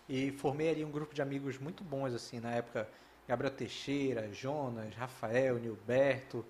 [0.07, 2.87] e formei ali um grupo de amigos muito bons assim na época
[3.27, 6.45] Gabriel Teixeira, Jonas, Rafael, Nilberto,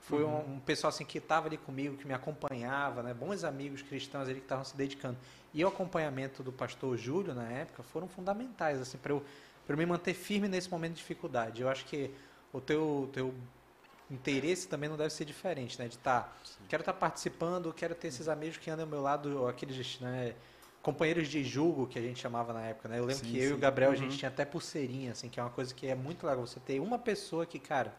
[0.00, 0.50] foi uhum.
[0.50, 3.14] um, um, pessoal assim que estava ali comigo, que me acompanhava, né?
[3.14, 5.16] Bons amigos cristãos ali que estavam se dedicando.
[5.54, 9.24] E o acompanhamento do pastor Júlio na época foram fundamentais assim para eu
[9.66, 11.62] para me manter firme nesse momento de dificuldade.
[11.62, 12.10] Eu acho que
[12.52, 13.34] o teu teu
[14.10, 15.88] interesse também não deve ser diferente, né?
[15.88, 16.32] De estar, tá,
[16.68, 20.34] quero estar tá participando, quero ter esses amigos que andam ao meu lado, aqueles, né,
[20.82, 22.98] companheiros de julgo que a gente chamava na época, né?
[22.98, 23.44] Eu lembro sim, que sim.
[23.44, 23.96] eu e o Gabriel uhum.
[23.96, 26.46] a gente tinha até pulseirinha, assim, que é uma coisa que é muito legal.
[26.46, 27.94] Você ter uma pessoa que, cara,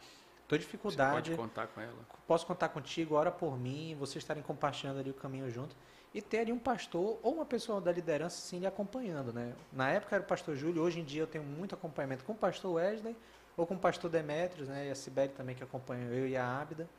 [0.48, 1.32] tô dificuldade.
[1.32, 1.98] Você pode contar com ela.
[2.28, 5.76] Posso contar contigo, ora por mim, vocês estarem compartilhando ali o caminho junto.
[6.14, 9.54] E ter ali um pastor ou uma pessoa da liderança, sim, lhe acompanhando, né?
[9.74, 12.36] Na época era o pastor Júlio, hoje em dia eu tenho muito acompanhamento com o
[12.36, 13.16] pastor Wesley
[13.58, 16.60] ou com o pastor Demetrios, né, e a Sibeli também que acompanha eu e a
[16.60, 16.90] Ábida.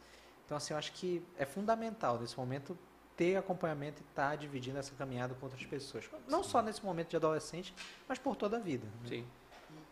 [0.44, 2.76] Então, assim, eu acho que é fundamental nesse momento
[3.16, 6.08] ter acompanhamento e estar tá dividindo essa caminhada com outras pessoas.
[6.28, 6.50] Não Sim.
[6.50, 7.74] só nesse momento de adolescente,
[8.08, 8.86] mas por toda a vida.
[9.02, 9.08] Né?
[9.08, 9.26] Sim.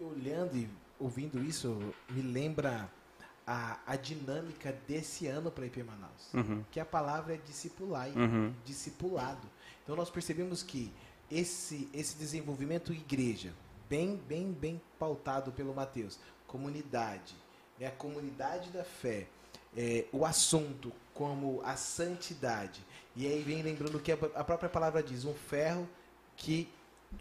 [0.01, 2.89] E olhando e ouvindo isso, me lembra
[3.47, 6.33] a, a dinâmica desse ano para IP Manaus.
[6.33, 6.65] Uhum.
[6.71, 8.53] Que a palavra é discipular, uhum.
[8.65, 9.49] discipulado.
[9.83, 10.93] Então nós percebemos que
[11.31, 13.53] esse, esse desenvolvimento igreja,
[13.89, 16.19] bem, bem, bem pautado pelo Mateus,
[16.55, 17.35] comunidade,
[17.81, 19.27] né, a comunidade da fé,
[19.77, 22.81] é, o assunto como a santidade.
[23.17, 25.89] E aí vem lembrando que a própria palavra diz, um ferro
[26.37, 26.69] que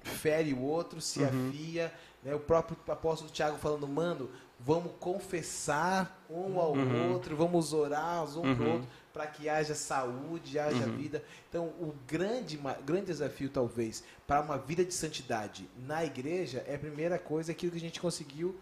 [0.03, 1.49] fere o outro, se uhum.
[1.49, 1.91] afia.
[2.23, 4.29] Né, o próprio apóstolo Tiago falando, mano,
[4.59, 7.13] vamos confessar um ao uhum.
[7.13, 8.55] outro, vamos orar um uhum.
[8.55, 10.95] para o outro, para que haja saúde, haja uhum.
[10.95, 11.23] vida.
[11.49, 16.79] Então, o grande, grande desafio, talvez, para uma vida de santidade na igreja é a
[16.79, 18.55] primeira coisa, aquilo que a gente conseguiu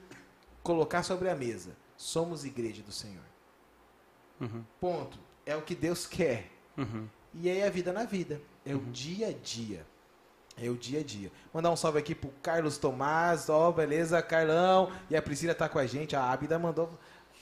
[0.64, 1.72] colocar sobre a mesa.
[1.97, 3.24] Somos igreja do Senhor.
[4.39, 4.64] Uhum.
[4.80, 5.20] Ponto.
[5.45, 6.49] É o que Deus quer.
[6.78, 7.07] Uhum.
[7.34, 8.41] E aí a vida na vida.
[8.66, 8.82] É uhum.
[8.82, 9.86] o dia a dia.
[10.62, 11.32] É o dia a dia.
[11.53, 13.49] Mandar um salve aqui pro Carlos Tomás.
[13.49, 14.91] Ó, oh, beleza, Carlão.
[15.09, 16.16] E a Priscila tá com a gente.
[16.16, 16.89] A Abida mandou.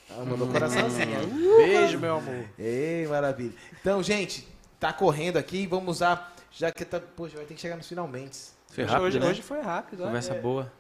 [0.10, 0.54] Ela mandou uhum.
[0.54, 1.28] coraçãozinho.
[1.58, 2.46] Beijo, meu amor.
[2.58, 3.54] Ei, maravilha.
[3.80, 4.48] Então, gente,
[4.80, 5.68] tá correndo aqui.
[5.68, 6.36] Vamos usar.
[6.52, 7.00] Já que tá.
[7.00, 8.38] Poxa, vai ter que chegar nos finalmente.
[8.68, 9.28] Foi rápido, hoje, né?
[9.28, 10.04] hoje foi rápido.
[10.04, 10.40] Conversa é.
[10.40, 10.72] boa.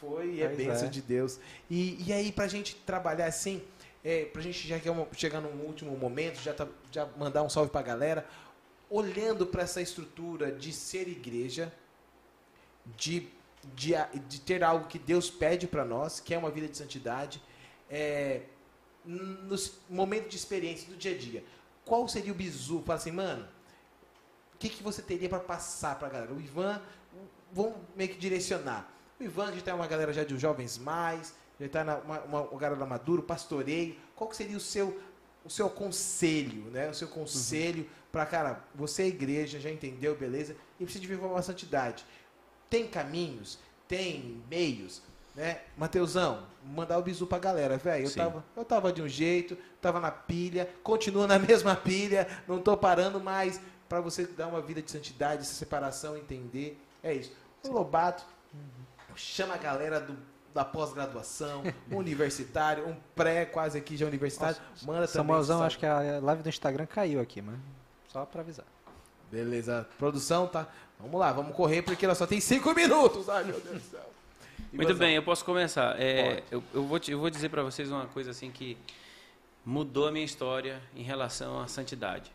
[0.00, 0.90] Foi, e é bênção é.
[0.90, 1.40] de Deus.
[1.68, 3.62] E, e aí, pra gente trabalhar assim,
[4.04, 4.78] é, pra gente já
[5.12, 8.24] chegar num último momento, já, tá, já mandar um salve pra galera,
[8.88, 11.72] olhando para essa estrutura de ser igreja,
[12.96, 13.28] de,
[13.74, 13.92] de,
[14.28, 17.42] de ter algo que Deus pede para nós, que é uma vida de santidade,
[17.90, 18.42] é,
[19.04, 21.44] nos momentos de experiência do dia a dia,
[21.84, 22.82] qual seria o bizu?
[22.82, 23.48] Fala assim, mano,
[24.54, 26.32] o que, que você teria para passar para a galera?
[26.32, 26.80] O Ivan,
[27.52, 28.92] vamos meio que direcionar.
[29.20, 32.40] O Ivan, a gente tem uma galera já de jovens mais, já está uma, uma,
[32.42, 33.96] uma galera maduro, pastoreio.
[34.14, 35.00] Qual que seria o seu,
[35.44, 36.88] o seu conselho, né?
[36.88, 37.90] O seu conselho uhum.
[38.12, 40.54] para, cara, você é igreja, já entendeu, beleza?
[40.78, 42.04] E precisa de viver uma santidade.
[42.70, 43.58] Tem caminhos,
[43.88, 45.02] tem meios,
[45.34, 45.62] né?
[45.76, 48.06] Mateusão, mandar o bisu pra galera, velho.
[48.06, 52.60] Eu tava, eu tava de um jeito, tava na pilha, continuo na mesma pilha, não
[52.60, 56.80] tô parando mais para você dar uma vida de santidade, essa separação, entender.
[57.02, 57.32] É isso.
[57.64, 58.24] O Lobato
[59.20, 60.16] chama a galera do,
[60.54, 64.56] da pós-graduação, um universitário, um pré quase aqui já universitário.
[64.70, 65.08] Nossa, Manda também.
[65.08, 67.60] Samuelzão, acho que a live do Instagram caiu aqui, mano.
[68.08, 68.66] Só para avisar.
[69.30, 69.86] Beleza.
[69.98, 70.66] Produção, tá?
[70.98, 73.28] Vamos lá, vamos correr porque ela só tem cinco minutos.
[73.28, 74.10] Ai, meu Deus do céu.
[74.72, 76.00] Muito bem, eu posso começar.
[76.00, 78.76] É, eu, eu, vou te, eu vou dizer para vocês uma coisa assim que
[79.64, 82.32] mudou a minha história em relação à santidade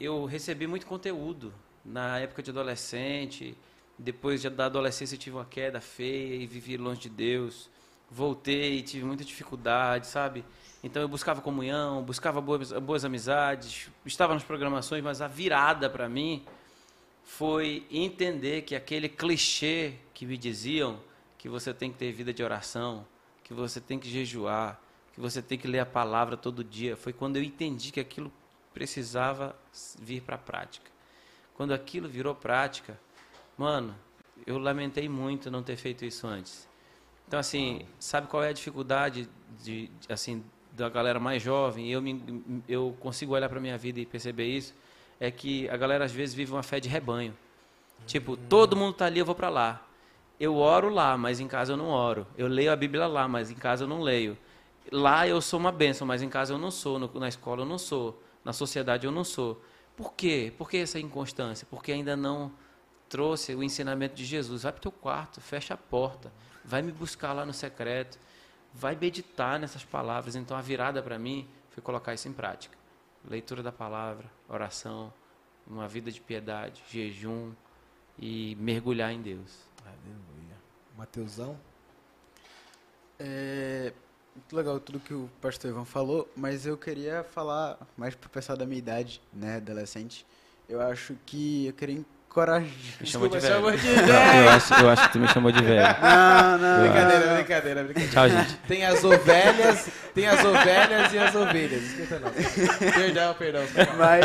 [0.00, 1.52] eu recebi muito conteúdo
[1.84, 3.54] na época de adolescente.
[4.02, 7.68] Depois da adolescência, tive uma queda feia e vivi longe de Deus.
[8.10, 10.42] Voltei e tive muita dificuldade, sabe?
[10.82, 16.08] Então eu buscava comunhão, buscava boas, boas amizades, estava nas programações, mas a virada para
[16.08, 16.42] mim
[17.22, 20.98] foi entender que aquele clichê que me diziam
[21.36, 23.06] que você tem que ter vida de oração,
[23.44, 24.80] que você tem que jejuar,
[25.12, 28.32] que você tem que ler a palavra todo dia, foi quando eu entendi que aquilo
[28.72, 29.54] precisava
[29.98, 30.90] vir para a prática.
[31.54, 32.98] Quando aquilo virou prática,
[33.60, 33.94] mano,
[34.46, 36.68] eu lamentei muito não ter feito isso antes.
[37.28, 39.28] Então, assim, sabe qual é a dificuldade
[39.62, 40.42] de, assim,
[40.72, 41.90] da galera mais jovem?
[41.90, 44.74] Eu, me, eu consigo olhar para minha vida e perceber isso.
[45.20, 47.36] É que a galera às vezes vive uma fé de rebanho.
[48.06, 49.86] Tipo, todo mundo tá ali, eu vou para lá.
[50.40, 52.26] Eu oro lá, mas em casa eu não oro.
[52.38, 54.38] Eu leio a Bíblia lá, mas em casa eu não leio.
[54.90, 56.98] Lá eu sou uma bênção, mas em casa eu não sou.
[56.98, 59.62] No, na escola eu não sou na sociedade eu não sou.
[59.96, 60.52] Por quê?
[60.56, 61.66] Por que essa inconstância?
[61.70, 62.52] Porque ainda não
[63.10, 64.62] trouxe o ensinamento de Jesus.
[64.62, 66.32] Vai para o teu quarto, fecha a porta,
[66.64, 68.18] vai me buscar lá no secreto,
[68.72, 70.36] vai meditar nessas palavras.
[70.36, 72.78] Então a virada para mim foi colocar isso em prática.
[73.28, 75.12] Leitura da palavra, oração,
[75.66, 77.52] uma vida de piedade, jejum
[78.18, 79.58] e mergulhar em Deus.
[79.84, 80.56] Aleluia.
[80.96, 81.58] Mateusão?
[83.18, 83.92] É,
[84.34, 88.56] muito legal tudo que o pastor Ivan falou, mas eu queria falar mais pro pessoal
[88.56, 90.24] da minha idade, né, adolescente.
[90.68, 92.70] Eu acho que eu queria encorajar.
[93.00, 93.54] Me chamou de velho.
[93.54, 94.08] Chamou de velho.
[94.08, 95.96] eu, acho, eu acho que tu me chamou de velho.
[96.00, 96.80] Não, não.
[96.82, 98.12] Brincadeira, brincadeira, brincadeira.
[98.12, 98.56] Tchau, gente.
[98.68, 101.82] Tem as ovelhas, tem as ovelhas e as ovelhas.
[101.82, 102.30] Esquenta não.
[102.92, 103.62] Perdão, perdão.
[103.98, 104.24] Mas,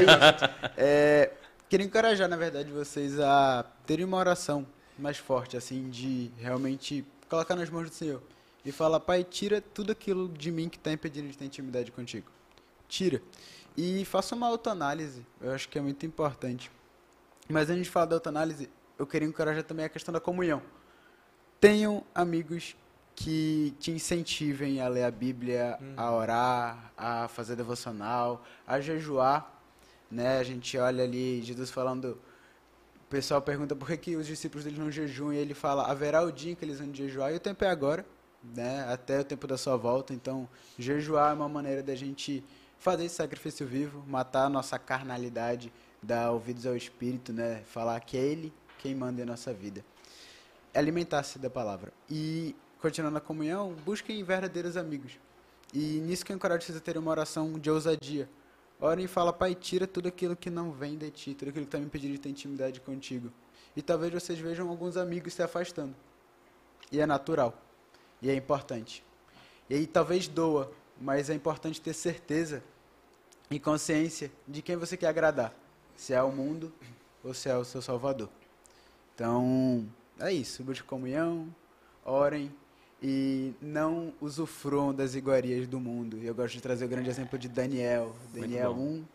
[0.78, 1.32] é,
[1.68, 4.66] queria encorajar, na verdade, vocês a terem uma oração
[4.97, 8.22] mais forte, assim, de realmente colocar nas mãos do Senhor
[8.64, 12.28] e fala, pai, tira tudo aquilo de mim que está impedindo de ter intimidade contigo.
[12.88, 13.22] Tira.
[13.76, 16.72] E faça uma autoanálise, eu acho que é muito importante.
[17.48, 20.62] Mas antes de falar da autoanálise, eu queria encorajar também a questão da comunhão.
[21.60, 22.76] Tenham amigos
[23.16, 25.93] que te incentivem a ler a Bíblia, uhum.
[25.96, 29.62] a orar, a fazer devocional, a jejuar.
[30.12, 30.38] Né?
[30.38, 32.20] A gente olha ali Jesus falando,
[32.96, 36.24] o pessoal pergunta por que, que os discípulos dele não jejuam e ele fala, haverá
[36.24, 38.06] o dia em que eles vão jejuar e o tempo é agora
[38.54, 40.14] né, até o tempo da sua volta.
[40.14, 42.43] Então, jejuar é uma maneira da gente
[42.78, 45.72] fazer esse sacrifício vivo, matar a nossa carnalidade,
[46.06, 49.84] dar ouvidos ao Espírito, né, falar que é Ele quem manda em nossa vida.
[50.74, 51.91] Alimentar-se da palavra.
[52.10, 55.14] E, continuando a comunhão, busquem verdadeiros amigos.
[55.74, 58.30] E nisso que eu encorajo vocês a terem uma oração de ousadia.
[58.80, 61.70] Orem e fala, Pai, tira tudo aquilo que não vem de ti, tudo aquilo que
[61.70, 63.32] está me impedindo de ter intimidade contigo.
[63.76, 65.95] E talvez vocês vejam alguns amigos se afastando.
[66.91, 67.60] E é natural.
[68.22, 69.03] E é importante.
[69.70, 72.64] E aí talvez doa, mas é importante ter certeza
[73.49, 75.64] e consciência de quem você quer agradar.
[75.96, 76.72] Se é o mundo
[77.24, 78.30] ou se é o seu Salvador.
[79.14, 79.88] Então,
[80.20, 80.64] é isso.
[80.64, 81.48] Busque comunhão,
[82.04, 82.52] orem
[83.02, 86.18] e não usufruam das iguarias do mundo.
[86.18, 88.16] Eu gosto de trazer o grande exemplo de Daniel.
[88.34, 89.06] Daniel 1,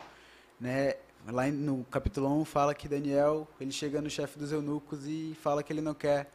[0.59, 0.95] né?
[1.27, 5.61] Lá no capítulo 1 fala que Daniel, ele chega no chefe dos eunucos e fala
[5.61, 6.31] que ele não quer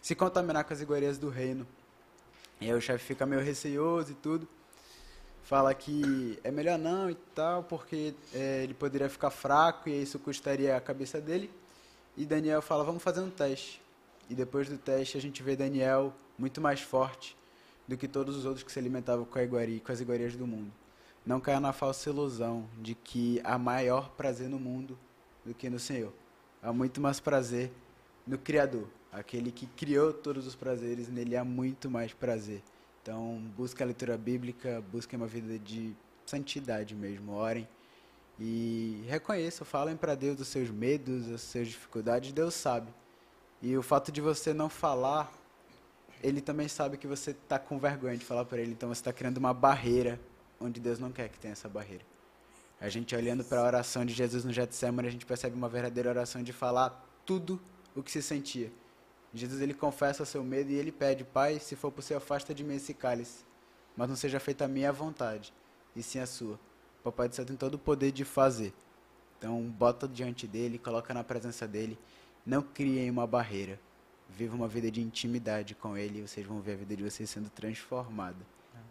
[0.00, 1.66] se contaminar com as iguarias do reino.
[2.60, 4.48] E aí o chefe fica meio receoso e tudo.
[5.42, 10.18] Fala que é melhor não e tal, porque é, ele poderia ficar fraco e isso
[10.18, 11.50] custaria a cabeça dele.
[12.16, 13.82] E Daniel fala, vamos fazer um teste.
[14.30, 17.36] E depois do teste a gente vê Daniel muito mais forte
[17.86, 20.46] do que todos os outros que se alimentavam com, a iguaria, com as iguarias do
[20.46, 20.72] mundo.
[21.26, 24.98] Não caia na falsa ilusão de que há maior prazer no mundo
[25.44, 26.12] do que no Senhor.
[26.62, 27.70] Há muito mais prazer
[28.26, 28.88] no Criador.
[29.12, 32.62] Aquele que criou todos os prazeres, nele há muito mais prazer.
[33.02, 35.92] Então, busquem a leitura bíblica, busquem uma vida de
[36.24, 37.68] santidade mesmo, orem.
[38.38, 42.92] E reconheçam, falem para Deus os seus medos, as suas dificuldades, Deus sabe.
[43.60, 45.32] E o fato de você não falar,
[46.22, 49.12] Ele também sabe que você está com vergonha de falar para Ele, então você está
[49.12, 50.20] criando uma barreira
[50.60, 52.04] onde Deus não quer que tenha essa barreira.
[52.80, 56.08] A gente olhando para a oração de Jesus no Getsemane, a gente percebe uma verdadeira
[56.10, 57.60] oração de falar tudo
[57.94, 58.72] o que se sentia.
[59.34, 62.62] Jesus ele confessa o seu medo e ele pede, Pai, se for possível, afasta de
[62.62, 63.44] mim esse cálice,
[63.96, 65.52] mas não seja feita a minha vontade,
[65.96, 66.54] e sim a sua.
[67.00, 68.72] O Papai do Céu tem todo o poder de fazer.
[69.38, 71.98] Então, bota diante dele, coloca na presença dele,
[72.46, 73.80] não criem uma barreira.
[74.28, 77.28] Viva uma vida de intimidade com ele e vocês vão ver a vida de vocês
[77.28, 78.38] sendo transformada.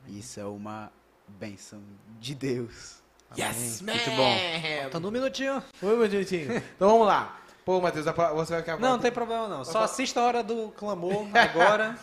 [0.08, 0.92] Isso é uma
[1.28, 1.82] bênção
[2.20, 3.02] de Deus.
[3.38, 3.94] Yes, man!
[3.94, 4.36] Muito bom.
[4.82, 5.64] Faltando um minutinho.
[5.82, 6.58] Um minutinho.
[6.76, 7.41] Então vamos lá.
[7.66, 8.80] Pô, Matheus, você vai ficar...
[8.80, 9.64] Não, não tem problema não.
[9.64, 11.98] Só assista a hora do clamor agora.